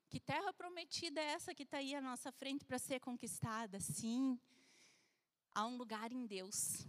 que 0.09 0.21
terra 0.21 0.53
prometida 0.53 1.21
é 1.21 1.33
essa 1.33 1.55
que 1.55 1.65
está 1.65 1.79
aí 1.79 1.95
à 1.95 2.01
nossa 2.01 2.31
frente 2.31 2.65
para 2.65 2.79
ser 2.79 3.01
conquistada? 3.01 3.81
Sim, 3.81 4.39
há 5.55 5.67
um 5.67 5.77
lugar 5.77 6.13
em 6.13 6.27
Deus. 6.27 6.87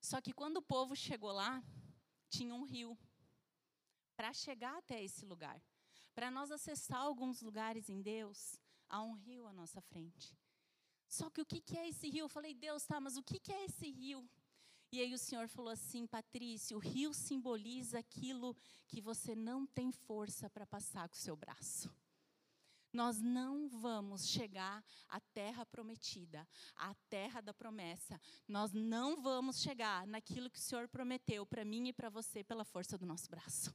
Só 0.00 0.20
que 0.20 0.32
quando 0.32 0.56
o 0.56 0.62
povo 0.62 0.96
chegou 0.96 1.30
lá, 1.30 1.62
tinha 2.28 2.54
um 2.54 2.64
rio. 2.64 2.98
Para 4.16 4.32
chegar 4.32 4.76
até 4.78 5.02
esse 5.02 5.24
lugar, 5.24 5.62
para 6.14 6.30
nós 6.30 6.50
acessar 6.50 7.00
alguns 7.00 7.40
lugares 7.40 7.88
em 7.88 8.02
Deus, 8.02 8.58
há 8.88 9.02
um 9.02 9.12
rio 9.12 9.46
à 9.46 9.52
nossa 9.52 9.80
frente. 9.80 10.36
Só 11.08 11.30
que 11.30 11.40
o 11.40 11.46
que 11.46 11.76
é 11.76 11.88
esse 11.88 12.08
rio? 12.08 12.24
Eu 12.24 12.28
falei, 12.28 12.54
Deus, 12.54 12.84
tá, 12.84 13.00
mas 13.00 13.16
o 13.16 13.22
que 13.22 13.52
é 13.52 13.64
esse 13.64 13.90
rio? 13.90 14.28
E 14.92 15.00
aí 15.00 15.14
o 15.14 15.18
Senhor 15.18 15.48
falou 15.48 15.70
assim, 15.70 16.06
Patrícia, 16.06 16.76
o 16.76 16.80
rio 16.80 17.14
simboliza 17.14 17.98
aquilo 17.98 18.56
que 18.88 19.00
você 19.00 19.36
não 19.36 19.64
tem 19.64 19.92
força 19.92 20.50
para 20.50 20.66
passar 20.66 21.08
com 21.08 21.14
o 21.14 21.18
seu 21.18 21.36
braço. 21.36 21.90
Nós 22.92 23.20
não 23.20 23.68
vamos 23.68 24.26
chegar 24.26 24.84
à 25.08 25.20
terra 25.20 25.64
prometida, 25.64 26.46
à 26.74 26.92
terra 27.08 27.40
da 27.40 27.54
promessa. 27.54 28.20
Nós 28.48 28.72
não 28.72 29.22
vamos 29.22 29.60
chegar 29.60 30.06
naquilo 30.08 30.50
que 30.50 30.58
o 30.58 30.62
Senhor 30.62 30.88
prometeu 30.88 31.46
para 31.46 31.64
mim 31.64 31.88
e 31.88 31.92
para 31.92 32.10
você 32.10 32.42
pela 32.42 32.64
força 32.64 32.98
do 32.98 33.06
nosso 33.06 33.30
braço. 33.30 33.72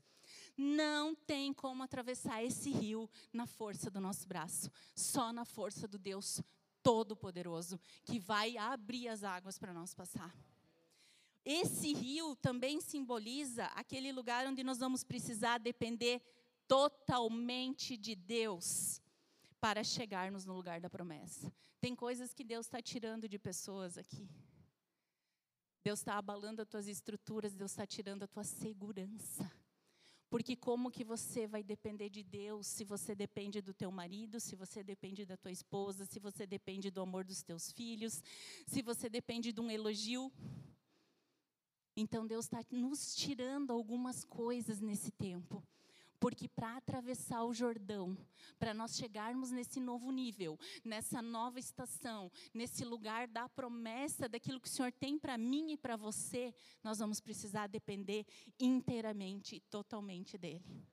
Não 0.58 1.16
tem 1.16 1.54
como 1.54 1.84
atravessar 1.84 2.44
esse 2.44 2.72
rio 2.72 3.10
na 3.32 3.46
força 3.46 3.90
do 3.90 4.02
nosso 4.02 4.28
braço, 4.28 4.70
só 4.94 5.32
na 5.32 5.46
força 5.46 5.88
do 5.88 5.98
Deus 5.98 6.42
Todo-Poderoso, 6.84 7.80
que 8.04 8.20
vai 8.20 8.58
abrir 8.58 9.08
as 9.08 9.24
águas 9.24 9.58
para 9.58 9.74
nós 9.74 9.94
passar. 9.94 10.36
Esse 11.46 11.94
rio 11.94 12.36
também 12.36 12.82
simboliza 12.82 13.66
aquele 13.68 14.12
lugar 14.12 14.48
onde 14.48 14.64
nós 14.64 14.80
vamos 14.80 15.04
precisar 15.04 15.60
depender 15.60 16.22
totalmente 16.68 17.96
de 17.96 18.16
Deus 18.16 19.02
para 19.60 19.84
chegarmos 19.84 20.46
no 20.46 20.54
lugar 20.54 20.82
da 20.82 20.90
promessa. 20.90 21.54
Tem 21.80 21.96
coisas 21.96 22.34
que 22.34 22.44
Deus 22.44 22.66
está 22.66 22.82
tirando 22.82 23.30
de 23.30 23.38
pessoas 23.38 23.98
aqui. 23.98 24.28
Deus 25.84 26.00
está 26.00 26.18
abalando 26.18 26.64
as 26.64 26.68
tuas 26.68 26.88
estruturas, 26.88 27.54
Deus 27.54 27.70
está 27.72 27.86
tirando 27.86 28.24
a 28.24 28.28
tua 28.28 28.44
segurança. 28.44 29.52
Porque 30.32 30.56
como 30.56 30.90
que 30.90 31.04
você 31.04 31.46
vai 31.46 31.64
depender 31.64 32.10
de 32.10 32.24
Deus 32.24 32.66
se 32.66 32.84
você 32.84 33.14
depende 33.14 33.62
do 33.62 33.74
teu 33.74 33.92
marido, 33.92 34.40
se 34.40 34.56
você 34.56 34.84
depende 34.84 35.26
da 35.26 35.38
tua 35.38 35.52
esposa, 35.52 36.06
se 36.06 36.20
você 36.20 36.48
depende 36.48 36.90
do 36.90 37.02
amor 37.02 37.24
dos 37.24 37.44
teus 37.44 37.72
filhos, 37.72 38.24
se 38.66 38.82
você 38.82 39.08
depende 39.08 39.54
de 39.54 39.62
um 39.62 39.70
elogio? 39.70 40.32
Então 41.96 42.28
Deus 42.28 42.46
está 42.46 42.64
nos 42.72 43.16
tirando 43.16 43.72
algumas 43.72 44.24
coisas 44.26 44.82
nesse 44.82 45.12
tempo. 45.12 45.64
Porque 46.20 46.48
para 46.48 46.78
atravessar 46.78 47.44
o 47.44 47.54
Jordão, 47.54 48.18
para 48.58 48.74
nós 48.74 48.96
chegarmos 48.96 49.52
nesse 49.52 49.80
novo 49.80 50.12
nível, 50.12 50.58
nessa 50.84 51.22
nova 51.22 51.60
estação, 51.60 52.32
nesse 52.54 52.84
lugar 52.84 53.28
da 53.28 53.48
promessa 53.50 54.28
daquilo 54.28 54.60
que 54.60 54.68
o 54.68 54.72
Senhor 54.72 54.92
tem 54.92 55.20
para 55.20 55.38
mim 55.38 55.74
e 55.74 55.78
para 55.78 55.96
você, 55.96 56.54
nós 56.84 57.00
vamos 57.00 57.20
precisar 57.20 57.68
depender 57.68 58.26
inteiramente 58.60 59.60
totalmente 59.70 60.38
dEle. 60.38 60.86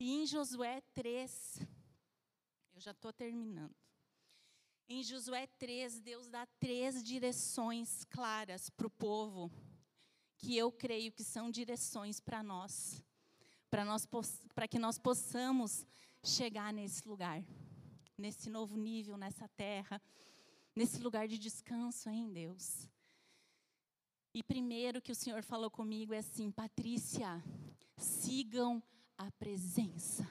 E 0.00 0.10
em 0.14 0.26
Josué 0.26 0.82
3, 0.94 1.60
eu 2.74 2.80
já 2.80 2.90
estou 2.90 3.12
terminando. 3.12 3.74
Em 4.88 5.02
Josué 5.02 5.46
3, 5.58 6.00
Deus 6.00 6.28
dá 6.28 6.46
três 6.58 7.02
direções 7.02 8.04
claras 8.04 8.70
para 8.70 8.86
o 8.86 8.90
povo 8.90 9.50
que 10.46 10.56
eu 10.56 10.70
creio 10.70 11.10
que 11.10 11.24
são 11.24 11.50
direções 11.50 12.20
para 12.20 12.40
nós, 12.40 13.02
para 13.68 13.84
nós 13.84 14.06
para 14.54 14.68
que 14.68 14.78
nós 14.78 14.96
possamos 14.96 15.84
chegar 16.22 16.72
nesse 16.72 17.08
lugar, 17.08 17.44
nesse 18.16 18.48
novo 18.48 18.76
nível, 18.76 19.16
nessa 19.16 19.48
terra, 19.48 20.00
nesse 20.72 21.00
lugar 21.00 21.26
de 21.26 21.36
descanso 21.36 22.08
em 22.08 22.32
Deus. 22.32 22.88
E 24.32 24.40
primeiro 24.40 25.02
que 25.02 25.10
o 25.10 25.16
Senhor 25.16 25.42
falou 25.42 25.68
comigo 25.68 26.14
é 26.14 26.18
assim, 26.18 26.48
Patrícia, 26.52 27.42
sigam 27.96 28.80
a 29.18 29.28
presença. 29.32 30.30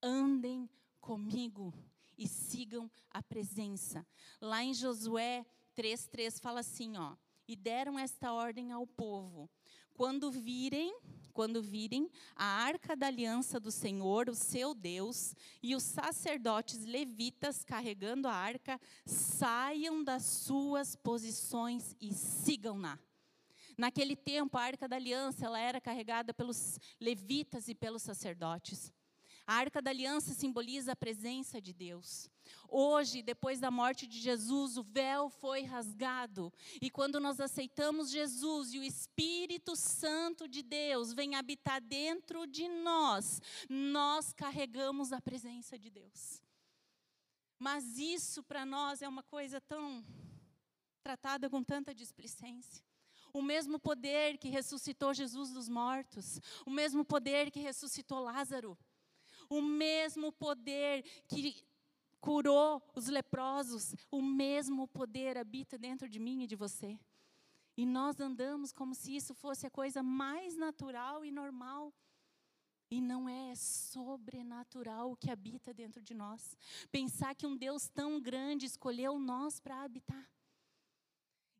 Andem 0.00 0.70
comigo 1.00 1.74
e 2.16 2.28
sigam 2.28 2.88
a 3.10 3.20
presença. 3.20 4.06
Lá 4.40 4.62
em 4.62 4.72
Josué 4.72 5.44
3:3 5.74 6.38
fala 6.38 6.60
assim, 6.60 6.96
ó: 6.96 7.16
e 7.52 7.56
deram 7.56 7.98
esta 7.98 8.32
ordem 8.32 8.72
ao 8.72 8.86
povo: 8.86 9.50
quando 9.94 10.30
virem, 10.30 10.96
quando 11.32 11.62
virem 11.62 12.10
a 12.34 12.44
arca 12.44 12.96
da 12.96 13.06
aliança 13.06 13.60
do 13.60 13.70
Senhor, 13.70 14.28
o 14.28 14.34
seu 14.34 14.74
Deus, 14.74 15.34
e 15.62 15.74
os 15.74 15.82
sacerdotes 15.82 16.84
levitas 16.84 17.62
carregando 17.62 18.26
a 18.26 18.34
arca, 18.34 18.80
saiam 19.04 20.02
das 20.02 20.24
suas 20.24 20.96
posições 20.96 21.94
e 22.00 22.12
sigam-na. 22.12 22.98
Naquele 23.76 24.14
tempo, 24.14 24.56
a 24.58 24.62
arca 24.62 24.86
da 24.86 24.96
aliança 24.96 25.46
ela 25.46 25.58
era 25.58 25.80
carregada 25.80 26.34
pelos 26.34 26.78
levitas 27.00 27.68
e 27.68 27.74
pelos 27.74 28.02
sacerdotes. 28.02 28.92
A 29.46 29.54
arca 29.54 29.82
da 29.82 29.90
aliança 29.90 30.34
simboliza 30.34 30.92
a 30.92 30.96
presença 30.96 31.60
de 31.60 31.72
Deus. 31.72 32.30
Hoje, 32.68 33.22
depois 33.22 33.58
da 33.60 33.70
morte 33.70 34.06
de 34.06 34.18
Jesus, 34.20 34.76
o 34.76 34.82
véu 34.82 35.28
foi 35.28 35.62
rasgado. 35.62 36.52
E 36.80 36.90
quando 36.90 37.18
nós 37.18 37.40
aceitamos 37.40 38.10
Jesus 38.10 38.72
e 38.72 38.78
o 38.78 38.84
Espírito 38.84 39.74
Santo 39.74 40.48
de 40.48 40.62
Deus 40.62 41.12
vem 41.12 41.34
habitar 41.34 41.80
dentro 41.80 42.46
de 42.46 42.68
nós, 42.68 43.40
nós 43.68 44.32
carregamos 44.32 45.12
a 45.12 45.20
presença 45.20 45.78
de 45.78 45.90
Deus. 45.90 46.42
Mas 47.58 47.98
isso 47.98 48.42
para 48.42 48.64
nós 48.64 49.02
é 49.02 49.08
uma 49.08 49.22
coisa 49.22 49.60
tão 49.60 50.04
tratada 51.02 51.50
com 51.50 51.62
tanta 51.62 51.94
displicência. 51.94 52.84
O 53.32 53.42
mesmo 53.42 53.78
poder 53.78 54.38
que 54.38 54.48
ressuscitou 54.48 55.14
Jesus 55.14 55.52
dos 55.52 55.68
mortos, 55.68 56.40
o 56.66 56.70
mesmo 56.70 57.04
poder 57.04 57.50
que 57.50 57.60
ressuscitou 57.60 58.20
Lázaro, 58.20 58.78
o 59.56 59.62
mesmo 59.62 60.32
poder 60.32 61.02
que 61.28 61.64
curou 62.20 62.82
os 62.94 63.08
leprosos, 63.08 63.94
o 64.10 64.22
mesmo 64.22 64.86
poder 64.86 65.36
habita 65.36 65.76
dentro 65.76 66.08
de 66.08 66.18
mim 66.18 66.42
e 66.42 66.46
de 66.46 66.56
você. 66.56 66.98
E 67.76 67.84
nós 67.84 68.20
andamos 68.20 68.72
como 68.72 68.94
se 68.94 69.16
isso 69.16 69.34
fosse 69.34 69.66
a 69.66 69.70
coisa 69.70 70.02
mais 70.02 70.56
natural 70.56 71.24
e 71.24 71.30
normal. 71.30 71.92
E 72.90 73.00
não 73.00 73.28
é 73.28 73.54
sobrenatural 73.54 75.12
o 75.12 75.16
que 75.16 75.30
habita 75.30 75.72
dentro 75.72 76.02
de 76.02 76.12
nós. 76.12 76.56
Pensar 76.90 77.34
que 77.34 77.46
um 77.46 77.56
Deus 77.56 77.88
tão 77.88 78.20
grande 78.20 78.66
escolheu 78.66 79.18
nós 79.18 79.58
para 79.58 79.82
habitar. 79.82 80.30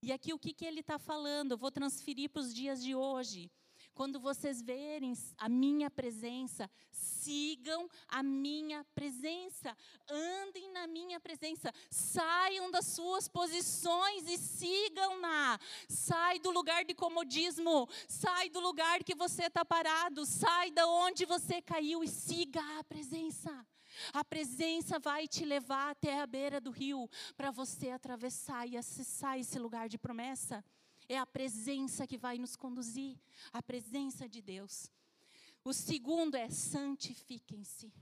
E 0.03 0.13
aqui 0.13 0.33
o 0.35 0.39
que, 0.39 0.53
que 0.53 0.65
ele 0.65 0.81
está 0.81 0.99
falando? 0.99 1.53
Eu 1.53 1.59
vou 1.59 1.71
transferir 1.71 2.29
para 2.29 2.41
os 2.41 2.53
dias 2.53 2.83
de 2.83 2.95
hoje. 2.95 3.51
Quando 3.95 4.19
vocês 4.19 4.63
verem 4.63 5.13
a 5.37 5.49
minha 5.49 5.91
presença, 5.91 6.71
sigam 6.91 7.89
a 8.09 8.23
minha 8.23 8.85
presença, 8.95 9.77
andem 10.09 10.71
na 10.73 10.87
minha 10.87 11.21
presença, 11.21 11.73
saiam 11.91 12.71
das 12.71 12.87
suas 12.87 13.29
posições 13.29 14.27
e 14.29 14.39
sigam-na. 14.39 15.59
Sai 15.89 16.39
do 16.39 16.51
lugar 16.51 16.85
de 16.85 16.95
comodismo, 16.95 17.87
sai 18.09 18.49
do 18.49 18.61
lugar 18.61 19.05
que 19.05 19.15
você 19.15 19.45
está 19.45 19.65
parado, 19.65 20.25
sai 20.25 20.71
da 20.71 20.87
onde 20.87 21.27
você 21.27 21.61
caiu 21.61 22.03
e 22.03 22.09
siga 22.09 22.63
a 22.79 22.85
presença. 22.85 23.67
A 24.13 24.25
presença 24.25 24.99
vai 24.99 25.29
te 25.29 25.45
levar 25.45 25.91
até 25.91 26.21
a 26.21 26.27
beira 26.27 26.61
do 26.61 26.71
rio 26.71 27.09
para 27.37 27.51
você 27.51 27.91
atravessar 27.91 28.67
e 28.67 28.77
acessar 28.77 29.39
esse 29.39 29.59
lugar 29.59 29.89
de 29.89 29.99
promessa. 29.99 30.65
É 31.09 31.19
a 31.19 31.27
presença 31.27 32.07
que 32.07 32.17
vai 32.17 32.39
nos 32.39 32.57
conduzir, 32.57 33.19
a 33.53 33.63
presença 33.63 34.29
de 34.29 34.41
Deus. 34.41 34.91
O 35.65 35.73
segundo 35.73 36.35
é 36.35 36.49
santifiquem-se. 36.49 37.93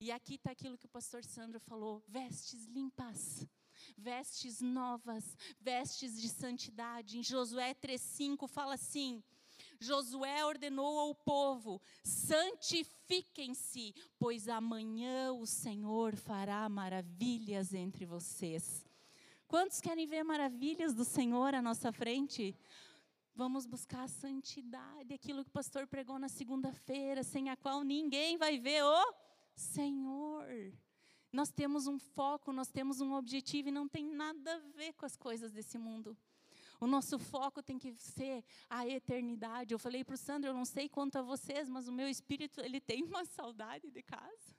E 0.00 0.10
aqui 0.10 0.34
está 0.34 0.50
aquilo 0.50 0.76
que 0.76 0.86
o 0.86 0.88
pastor 0.88 1.24
Sandro 1.24 1.60
falou: 1.60 2.02
vestes 2.08 2.64
limpas, 2.66 3.46
vestes 3.96 4.60
novas, 4.60 5.36
vestes 5.60 6.20
de 6.20 6.28
santidade. 6.28 7.18
Em 7.18 7.22
Josué 7.22 7.74
3,5 7.74 8.48
fala 8.48 8.74
assim: 8.74 9.22
Josué 9.78 10.44
ordenou 10.44 10.98
ao 10.98 11.14
povo: 11.14 11.80
santifiquem-se, 12.02 13.94
pois 14.18 14.48
amanhã 14.48 15.32
o 15.32 15.46
Senhor 15.46 16.16
fará 16.16 16.68
maravilhas 16.68 17.74
entre 17.74 18.04
vocês. 18.04 18.81
Quantos 19.52 19.82
querem 19.82 20.06
ver 20.06 20.24
maravilhas 20.24 20.94
do 20.94 21.04
Senhor 21.04 21.54
à 21.54 21.60
nossa 21.60 21.92
frente? 21.92 22.56
Vamos 23.34 23.66
buscar 23.66 24.04
a 24.04 24.08
santidade, 24.08 25.12
aquilo 25.12 25.44
que 25.44 25.50
o 25.50 25.52
pastor 25.52 25.86
pregou 25.86 26.18
na 26.18 26.30
segunda-feira, 26.30 27.22
sem 27.22 27.50
a 27.50 27.54
qual 27.54 27.82
ninguém 27.82 28.38
vai 28.38 28.58
ver 28.58 28.82
o 28.82 29.14
Senhor. 29.54 30.46
Nós 31.30 31.50
temos 31.50 31.86
um 31.86 31.98
foco, 31.98 32.50
nós 32.50 32.68
temos 32.68 33.02
um 33.02 33.12
objetivo 33.12 33.68
e 33.68 33.70
não 33.72 33.86
tem 33.86 34.06
nada 34.06 34.54
a 34.54 34.58
ver 34.74 34.94
com 34.94 35.04
as 35.04 35.18
coisas 35.18 35.52
desse 35.52 35.76
mundo. 35.76 36.16
O 36.80 36.86
nosso 36.86 37.18
foco 37.18 37.62
tem 37.62 37.78
que 37.78 37.92
ser 37.92 38.42
a 38.70 38.88
eternidade. 38.88 39.74
Eu 39.74 39.78
falei 39.78 40.02
para 40.02 40.14
o 40.14 40.16
Sandro, 40.16 40.48
eu 40.48 40.54
não 40.54 40.64
sei 40.64 40.88
quanto 40.88 41.16
a 41.16 41.22
vocês, 41.22 41.68
mas 41.68 41.86
o 41.88 41.92
meu 41.92 42.08
espírito 42.08 42.62
ele 42.62 42.80
tem 42.80 43.02
uma 43.02 43.26
saudade 43.26 43.90
de 43.90 44.02
casa. 44.02 44.56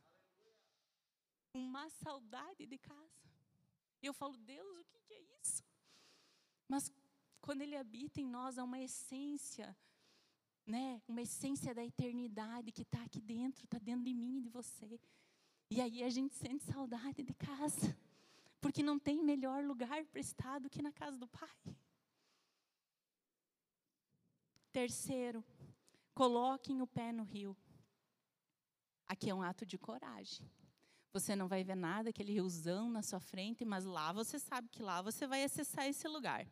Uma 1.52 1.90
saudade 1.90 2.68
de 2.68 2.78
casa. 2.78 3.33
E 4.04 4.06
eu 4.06 4.14
falo, 4.14 4.36
Deus, 4.36 4.86
o 4.94 5.00
que, 5.06 5.14
é 5.14 5.22
isso? 5.42 5.64
Mas 6.68 6.92
quando 7.40 7.62
Ele 7.62 7.78
habita 7.78 8.20
em 8.20 8.28
nós, 8.28 8.58
há 8.58 8.64
uma 8.66 8.82
essência, 8.82 9.74
né? 10.66 11.02
Uma 11.08 11.22
essência 11.22 11.74
da 11.74 11.86
eternidade 11.86 12.74
que 12.74 12.82
está 12.82 13.02
aqui 13.02 13.22
dentro, 13.22 13.64
está 13.64 13.80
dentro 13.80 14.04
de 14.04 14.14
mim 14.14 14.40
e 14.40 14.42
de 14.42 14.50
você. 14.50 15.00
E 15.70 15.80
aí 15.80 16.04
a 16.04 16.10
gente 16.10 16.36
sente 16.36 16.66
saudade 16.66 17.24
de 17.24 17.34
casa, 17.34 17.98
porque 18.60 18.84
não 18.84 19.00
tem 19.00 19.24
melhor 19.24 19.64
lugar 19.64 20.06
para 20.08 20.20
estar 20.20 20.60
do 20.60 20.70
que 20.70 20.82
na 20.82 20.92
casa 20.92 21.18
do 21.18 21.28
Pai. 21.28 21.78
Terceiro, 24.74 25.42
coloquem 26.14 26.82
o 26.82 26.88
pé 26.88 27.14
no 27.14 27.24
rio. 27.24 27.56
Aqui 29.08 29.30
é 29.30 29.34
um 29.34 29.42
ato 29.42 29.66
de 29.66 29.78
coragem. 29.78 30.46
Você 31.14 31.36
não 31.36 31.48
vai 31.48 31.64
ver 31.64 31.76
nada, 31.76 32.10
aquele 32.10 32.34
riozão 32.34 32.90
na 32.90 33.04
sua 33.04 33.20
frente, 33.20 33.64
mas 33.64 33.86
lá 33.86 34.12
você 34.12 34.40
sabe 34.40 34.68
que 34.70 34.82
lá 34.82 35.00
você 35.00 35.28
vai 35.28 35.44
acessar 35.44 35.86
esse 35.88 36.08
lugar. 36.08 36.48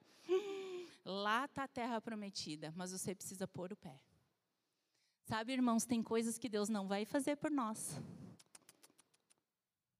Lá 1.03 1.45
está 1.45 1.63
a 1.63 1.67
terra 1.67 1.99
prometida, 1.99 2.71
mas 2.75 2.91
você 2.91 3.15
precisa 3.15 3.47
pôr 3.47 3.73
o 3.73 3.75
pé. 3.75 3.99
Sabe, 5.25 5.53
irmãos, 5.53 5.83
tem 5.83 6.03
coisas 6.03 6.37
que 6.37 6.47
Deus 6.47 6.69
não 6.69 6.87
vai 6.87 7.05
fazer 7.05 7.37
por 7.37 7.49
nós. 7.49 7.99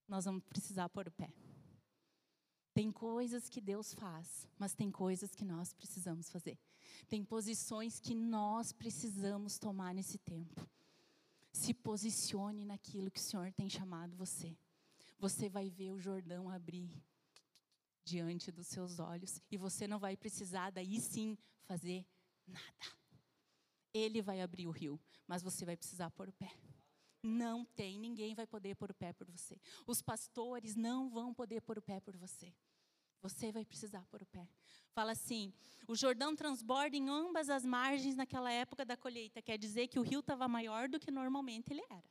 Nós 0.08 0.26
vamos 0.26 0.44
precisar 0.44 0.90
pôr 0.90 1.08
o 1.08 1.12
pé. 1.12 1.34
Tem 2.72 2.92
coisas 2.92 3.50
que 3.50 3.60
Deus 3.60 3.96
faz, 3.96 4.48
mas 4.60 4.76
tem 4.76 4.92
coisas 4.92 5.34
que 5.34 5.44
nós 5.44 5.74
precisamos 5.74 6.30
fazer. 6.30 6.60
Tem 7.10 7.24
posições 7.24 8.00
que 8.00 8.14
nós 8.14 8.72
precisamos 8.72 9.58
tomar 9.58 9.96
nesse 9.96 10.20
tempo. 10.20 10.70
Se 11.52 11.74
posicione 11.74 12.66
naquilo 12.66 13.12
que 13.12 13.20
o 13.20 13.24
Senhor 13.24 13.52
tem 13.52 13.70
chamado 13.70 14.16
você. 14.16 14.58
Você 15.20 15.50
vai 15.50 15.70
ver 15.70 15.92
o 15.92 16.00
Jordão 16.00 16.50
abrir 16.50 17.04
diante 18.04 18.52
dos 18.52 18.68
seus 18.68 19.00
olhos 19.00 19.42
e 19.52 19.58
você 19.58 19.88
não 19.88 20.00
vai 20.00 20.18
precisar 20.18 20.72
daí 20.72 21.00
sim 21.00 21.38
fazer 21.64 22.06
nada. 22.48 22.86
Ele 23.94 24.22
vai 24.22 24.42
abrir 24.42 24.68
o 24.68 24.72
rio, 24.72 25.00
mas 25.28 25.44
você 25.44 25.66
vai 25.66 25.78
precisar 25.78 26.10
pôr 26.12 26.30
o 26.30 26.34
pé. 26.34 26.52
Não 27.24 27.64
tem, 27.66 28.00
ninguém 28.00 28.34
vai 28.34 28.48
poder 28.48 28.76
pôr 28.76 28.90
o 28.90 28.96
pé 28.96 29.14
por 29.14 29.30
você. 29.30 29.60
Os 29.86 30.02
pastores 30.02 30.76
não 30.76 31.10
vão 31.10 31.34
poder 31.34 31.62
pôr 31.62 31.78
o 31.78 31.82
pé 31.82 32.00
por 32.00 32.18
você. 32.18 32.54
Você 33.22 33.52
vai 33.52 33.64
precisar 33.64 34.06
pôr 34.10 34.22
o 34.24 34.26
pé. 34.26 34.48
Fala 34.92 35.12
assim: 35.12 35.54
o 35.88 35.96
Jordão 35.96 36.36
transborda 36.36 36.96
em 36.96 37.10
ambas 37.10 37.50
as 37.50 37.64
margens 37.64 38.16
naquela 38.16 38.52
época 38.52 38.84
da 38.84 38.98
colheita. 38.98 39.42
Quer 39.42 39.58
dizer 39.58 39.88
que 39.88 40.00
o 40.00 40.02
rio 40.02 40.20
estava 40.20 40.48
maior 40.48 40.90
do 40.90 41.00
que 41.00 41.12
normalmente 41.12 41.72
ele 41.72 41.84
era. 41.90 42.04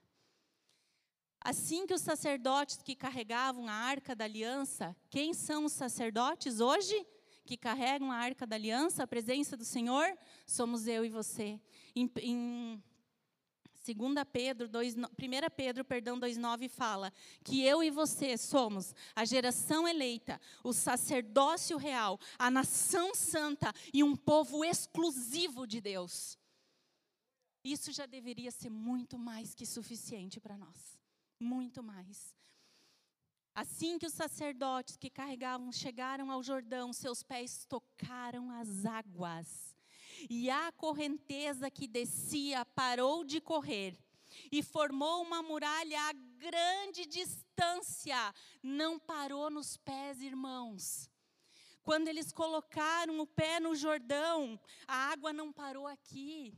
Assim 1.40 1.86
que 1.86 1.94
os 1.94 2.02
sacerdotes 2.02 2.82
que 2.82 2.94
carregavam 2.94 3.66
a 3.66 3.72
arca 3.72 4.14
da 4.14 4.24
aliança, 4.24 4.94
quem 5.08 5.32
são 5.32 5.64
os 5.64 5.72
sacerdotes 5.72 6.60
hoje? 6.60 7.06
Que 7.46 7.56
carregam 7.56 8.12
a 8.12 8.16
arca 8.16 8.46
da 8.46 8.54
aliança, 8.54 9.02
a 9.02 9.06
presença 9.06 9.56
do 9.56 9.64
Senhor? 9.64 10.16
Somos 10.46 10.86
eu 10.86 11.04
e 11.04 11.08
você. 11.08 11.58
Em, 11.96 12.10
em 12.18 12.84
2 13.84 13.96
Pedro 14.32 14.68
2, 14.68 14.96
1 14.96 15.00
Pedro, 15.56 15.84
perdão, 15.84 16.18
2:9 16.18 16.68
fala 16.68 17.12
que 17.44 17.62
eu 17.62 17.82
e 17.82 17.90
você 17.90 18.36
somos 18.36 18.94
a 19.14 19.24
geração 19.24 19.88
eleita, 19.88 20.40
o 20.62 20.72
sacerdócio 20.72 21.76
real, 21.76 22.18
a 22.38 22.50
nação 22.50 23.14
santa 23.14 23.72
e 23.92 24.04
um 24.04 24.14
povo 24.14 24.64
exclusivo 24.64 25.66
de 25.66 25.80
Deus. 25.80 26.38
Isso 27.62 27.92
já 27.92 28.06
deveria 28.06 28.50
ser 28.50 28.70
muito 28.70 29.18
mais 29.18 29.54
que 29.54 29.66
suficiente 29.66 30.40
para 30.40 30.56
nós 30.56 31.00
muito 31.40 31.82
mais. 31.82 32.34
Assim 33.54 33.98
que 33.98 34.06
os 34.06 34.12
sacerdotes 34.12 34.96
que 34.96 35.10
carregavam 35.10 35.72
chegaram 35.72 36.30
ao 36.30 36.42
Jordão, 36.42 36.92
seus 36.92 37.22
pés 37.22 37.64
tocaram 37.64 38.50
as 38.50 38.84
águas. 38.84 39.69
E 40.28 40.50
a 40.50 40.72
correnteza 40.72 41.70
que 41.70 41.87
descia 41.87 42.64
parou 42.64 43.24
de 43.24 43.40
correr 43.40 43.96
e 44.50 44.62
formou 44.62 45.22
uma 45.22 45.42
muralha 45.42 46.00
a 46.00 46.12
grande 46.12 47.06
distância. 47.06 48.35
Não 48.62 48.98
parou 48.98 49.50
nos 49.50 49.76
pés, 49.76 50.20
irmãos. 50.20 51.11
Quando 51.83 52.09
eles 52.09 52.33
colocaram 52.33 53.20
o 53.20 53.26
pé 53.26 53.59
no 53.59 53.74
Jordão, 53.74 54.61
a 54.87 55.11
água 55.11 55.33
não 55.33 55.52
parou 55.52 55.87
aqui. 55.87 56.54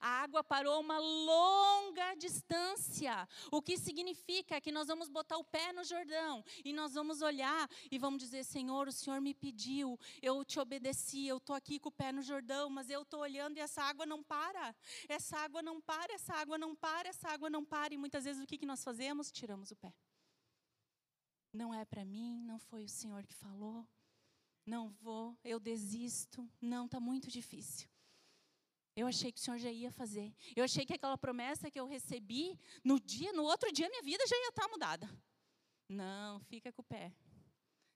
A 0.00 0.22
água 0.22 0.44
parou 0.44 0.80
uma 0.80 0.98
longa 0.98 2.14
distância, 2.14 3.28
o 3.50 3.62
que 3.62 3.76
significa 3.78 4.60
que 4.60 4.72
nós 4.72 4.88
vamos 4.88 5.08
botar 5.08 5.36
o 5.38 5.44
pé 5.44 5.72
no 5.72 5.84
Jordão 5.84 6.44
e 6.64 6.72
nós 6.72 6.94
vamos 6.94 7.22
olhar 7.22 7.68
e 7.90 7.98
vamos 7.98 8.22
dizer: 8.22 8.44
Senhor, 8.44 8.88
o 8.88 8.92
Senhor 8.92 9.20
me 9.20 9.34
pediu, 9.34 9.98
eu 10.22 10.44
te 10.44 10.58
obedeci, 10.60 11.26
eu 11.26 11.38
estou 11.38 11.54
aqui 11.54 11.78
com 11.78 11.88
o 11.88 11.92
pé 11.92 12.12
no 12.12 12.22
Jordão, 12.22 12.68
mas 12.70 12.90
eu 12.90 13.02
estou 13.02 13.20
olhando 13.20 13.56
e 13.56 13.60
essa 13.60 13.82
água 13.82 14.04
não 14.04 14.22
para, 14.22 14.74
essa 15.08 15.38
água 15.38 15.62
não 15.62 15.80
para, 15.80 16.12
essa 16.12 16.34
água 16.34 16.58
não 16.58 16.74
para, 16.74 17.08
essa 17.08 17.28
água 17.28 17.50
não 17.50 17.64
para. 17.64 17.94
E 17.94 17.96
muitas 17.96 18.24
vezes 18.24 18.42
o 18.42 18.46
que, 18.46 18.64
nós 18.66 18.84
fazemos? 18.84 19.30
Tiramos 19.30 19.70
o 19.70 19.76
pé. 19.76 19.94
Não 21.52 21.72
é 21.72 21.84
para 21.84 22.04
mim, 22.04 22.42
não 22.44 22.58
foi 22.58 22.84
o 22.84 22.88
Senhor 22.88 23.26
que 23.26 23.34
falou, 23.34 23.86
não 24.66 24.90
vou, 24.90 25.36
eu 25.42 25.58
desisto, 25.58 26.48
não, 26.60 26.84
está 26.84 27.00
muito 27.00 27.30
difícil. 27.30 27.88
Eu 28.98 29.06
achei 29.06 29.30
que 29.30 29.38
o 29.38 29.40
Senhor 29.40 29.58
já 29.58 29.70
ia 29.70 29.92
fazer. 29.92 30.34
Eu 30.56 30.64
achei 30.64 30.84
que 30.84 30.92
aquela 30.92 31.16
promessa 31.16 31.70
que 31.70 31.78
eu 31.78 31.86
recebi, 31.86 32.58
no 32.82 32.98
dia, 32.98 33.32
no 33.32 33.44
outro 33.44 33.70
dia, 33.70 33.88
minha 33.88 34.02
vida 34.02 34.26
já 34.26 34.36
ia 34.36 34.48
estar 34.48 34.66
mudada. 34.66 35.08
Não, 35.88 36.40
fica 36.40 36.72
com 36.72 36.82
o 36.82 36.84
pé. 36.84 37.14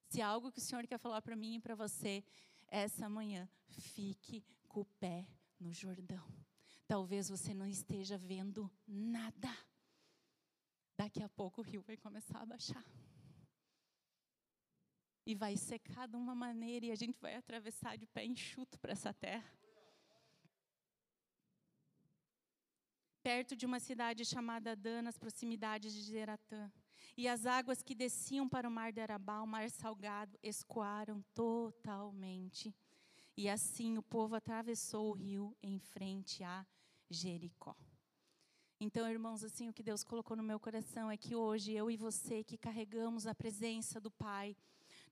Se 0.06 0.22
algo 0.22 0.52
que 0.52 0.60
o 0.60 0.62
Senhor 0.62 0.86
quer 0.86 0.98
falar 0.98 1.20
para 1.20 1.34
mim 1.34 1.56
e 1.56 1.60
para 1.60 1.74
você 1.74 2.22
essa 2.68 3.08
manhã, 3.08 3.50
fique 3.66 4.44
com 4.68 4.82
o 4.82 4.84
pé 4.84 5.26
no 5.58 5.72
Jordão. 5.72 6.24
Talvez 6.86 7.28
você 7.28 7.52
não 7.52 7.66
esteja 7.66 8.16
vendo 8.16 8.70
nada. 8.86 9.50
Daqui 10.96 11.20
a 11.20 11.28
pouco 11.28 11.62
o 11.62 11.64
rio 11.64 11.82
vai 11.82 11.96
começar 11.96 12.40
a 12.40 12.46
baixar. 12.46 12.84
E 15.26 15.34
vai 15.34 15.56
secar 15.56 16.06
de 16.06 16.14
uma 16.14 16.36
maneira 16.36 16.86
e 16.86 16.92
a 16.92 16.96
gente 16.96 17.18
vai 17.18 17.34
atravessar 17.34 17.98
de 17.98 18.06
pé 18.06 18.24
enxuto 18.24 18.78
para 18.78 18.92
essa 18.92 19.12
terra. 19.12 19.61
Perto 23.22 23.54
de 23.54 23.64
uma 23.64 23.78
cidade 23.78 24.24
chamada 24.24 24.74
Dan, 24.74 25.02
nas 25.02 25.16
proximidades 25.16 25.92
de 25.94 26.02
Geratã. 26.02 26.70
E 27.16 27.28
as 27.28 27.46
águas 27.46 27.82
que 27.82 27.94
desciam 27.94 28.48
para 28.48 28.68
o 28.68 28.70
mar 28.70 28.92
de 28.92 29.00
Arabá, 29.00 29.40
o 29.40 29.46
mar 29.46 29.70
salgado, 29.70 30.38
escoaram 30.42 31.22
totalmente. 31.34 32.74
E 33.36 33.48
assim 33.48 33.96
o 33.96 34.02
povo 34.02 34.34
atravessou 34.34 35.10
o 35.10 35.12
rio 35.14 35.56
em 35.62 35.78
frente 35.78 36.42
a 36.42 36.66
Jericó. 37.08 37.76
Então, 38.80 39.08
irmãos, 39.08 39.44
assim, 39.44 39.68
o 39.68 39.72
que 39.72 39.82
Deus 39.82 40.02
colocou 40.02 40.36
no 40.36 40.42
meu 40.42 40.58
coração 40.58 41.08
é 41.08 41.16
que 41.16 41.36
hoje 41.36 41.72
eu 41.72 41.88
e 41.88 41.96
você 41.96 42.42
que 42.42 42.58
carregamos 42.58 43.28
a 43.28 43.34
presença 43.34 44.00
do 44.00 44.10
Pai, 44.10 44.56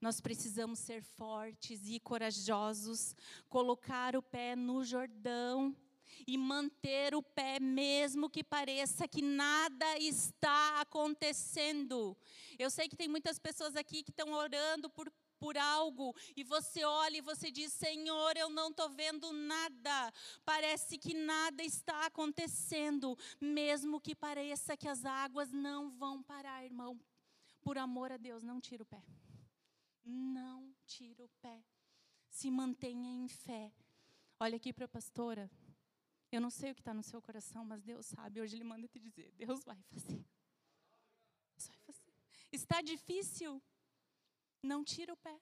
nós 0.01 0.21
precisamos 0.21 0.81
ser 0.81 1.03
fortes 1.03 1.87
e 1.87 2.01
corajosos, 2.01 3.15
colocar 3.49 4.17
o 4.17 4.23
pé 4.23 4.57
no 4.57 4.83
Jordão 4.83 5.77
e 6.27 6.37
manter 6.37 7.15
o 7.15 7.23
pé, 7.23 7.61
mesmo 7.61 8.31
que 8.31 8.43
pareça 8.43 9.09
que 9.09 9.23
nada 9.23 9.99
está 9.99 10.81
acontecendo. 10.81 12.17
Eu 12.59 12.71
sei 12.71 12.89
que 12.89 12.97
tem 12.97 13.09
muitas 13.09 13.39
pessoas 13.39 13.77
aqui 13.77 14.03
que 14.03 14.11
estão 14.11 14.33
orando 14.33 14.89
por 14.91 15.11
por 15.41 15.57
algo 15.57 16.15
e 16.37 16.45
você 16.45 16.85
olha 16.85 17.17
e 17.17 17.23
você 17.23 17.51
diz: 17.51 17.73
Senhor, 17.73 18.37
eu 18.37 18.51
não 18.51 18.69
estou 18.69 18.91
vendo 18.91 19.33
nada, 19.33 20.13
parece 20.45 20.99
que 20.99 21.15
nada 21.15 21.63
está 21.63 22.05
acontecendo, 22.05 23.17
mesmo 23.41 24.01
que 24.01 24.15
pareça 24.15 24.77
que 24.77 24.87
as 24.87 25.05
águas 25.05 25.51
não 25.51 25.91
vão 25.91 26.23
parar, 26.23 26.63
irmão. 26.63 27.01
Por 27.63 27.79
amor 27.79 28.13
a 28.13 28.17
Deus, 28.17 28.43
não 28.43 28.61
tira 28.61 28.83
o 28.83 28.87
pé. 28.87 29.03
Não 30.05 30.75
tira 30.87 31.25
o 31.25 31.29
pé. 31.41 31.63
Se 32.29 32.51
mantenha 32.51 33.11
em 33.11 33.29
fé. 33.29 33.73
Olha 34.39 34.57
aqui 34.57 34.73
para 34.73 34.87
a 34.87 34.89
pastora. 34.89 35.51
Eu 36.33 36.41
não 36.41 36.51
sei 36.51 36.71
o 36.71 36.75
que 36.75 36.81
está 36.81 36.95
no 36.95 37.03
seu 37.03 37.21
coração, 37.21 37.65
mas 37.65 37.83
Deus 37.83 38.07
sabe. 38.07 38.41
Hoje 38.41 38.57
Ele 38.57 38.65
manda 38.65 38.87
te 38.87 38.99
dizer: 38.99 39.33
Deus 39.33 39.65
vai 39.65 39.81
fazer. 39.83 40.25
Deus 41.51 41.67
vai 41.67 41.77
fazer. 41.79 42.15
Está 42.53 42.81
difícil? 42.81 43.61
Não 44.63 44.85
tira 44.85 45.13
o 45.13 45.17
pé. 45.17 45.41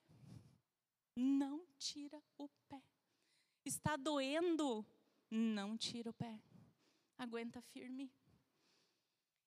Não 1.14 1.66
tira 1.78 2.22
o 2.38 2.48
pé. 2.68 2.82
Está 3.64 3.96
doendo? 3.96 4.86
Não 5.30 5.76
tira 5.76 6.10
o 6.10 6.14
pé. 6.14 6.40
Aguenta 7.18 7.60
firme. 7.60 8.10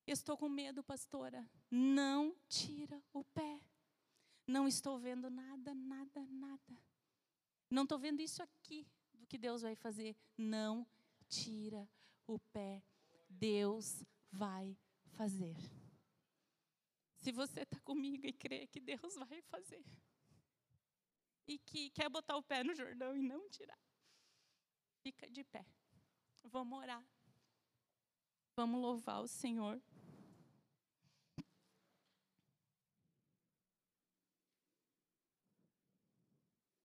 Estou 0.06 0.38
com 0.38 0.50
medo, 0.50 0.84
pastora. 0.84 1.50
Não 1.70 2.36
tira 2.50 3.02
o 3.14 3.24
pé. 3.24 3.62
Não 4.46 4.68
estou 4.68 5.00
vendo 5.00 5.30
nada, 5.30 5.74
nada, 5.74 6.26
nada. 6.28 6.78
Não 7.70 7.84
estou 7.84 7.98
vendo 7.98 8.20
isso 8.20 8.44
aqui 8.44 8.86
do 9.14 9.26
que 9.26 9.38
Deus 9.38 9.62
vai 9.62 9.76
fazer. 9.76 10.16
Não 10.38 10.86
tira 11.32 11.90
o 12.28 12.38
pé. 12.52 12.84
Deus 13.30 14.04
vai 14.30 14.78
fazer. 15.14 15.56
Se 17.16 17.32
você 17.32 17.62
está 17.62 17.80
comigo 17.80 18.28
e 18.28 18.34
crê 18.34 18.68
que 18.68 18.80
Deus 18.80 19.16
vai 19.16 19.42
fazer, 19.44 19.84
e 21.48 21.58
que 21.58 21.90
quer 21.92 22.10
botar 22.10 22.36
o 22.36 22.44
pé 22.44 22.64
no 22.64 22.74
Jordão 22.76 23.16
e 23.16 23.22
não 23.22 23.50
tirar, 23.50 23.80
fica 25.02 25.30
de 25.30 25.44
pé. 25.44 25.66
Vamos 26.44 26.78
orar. 26.78 27.06
Vamos 28.56 28.82
louvar 28.82 29.22
o 29.22 29.28
Senhor. 29.28 29.82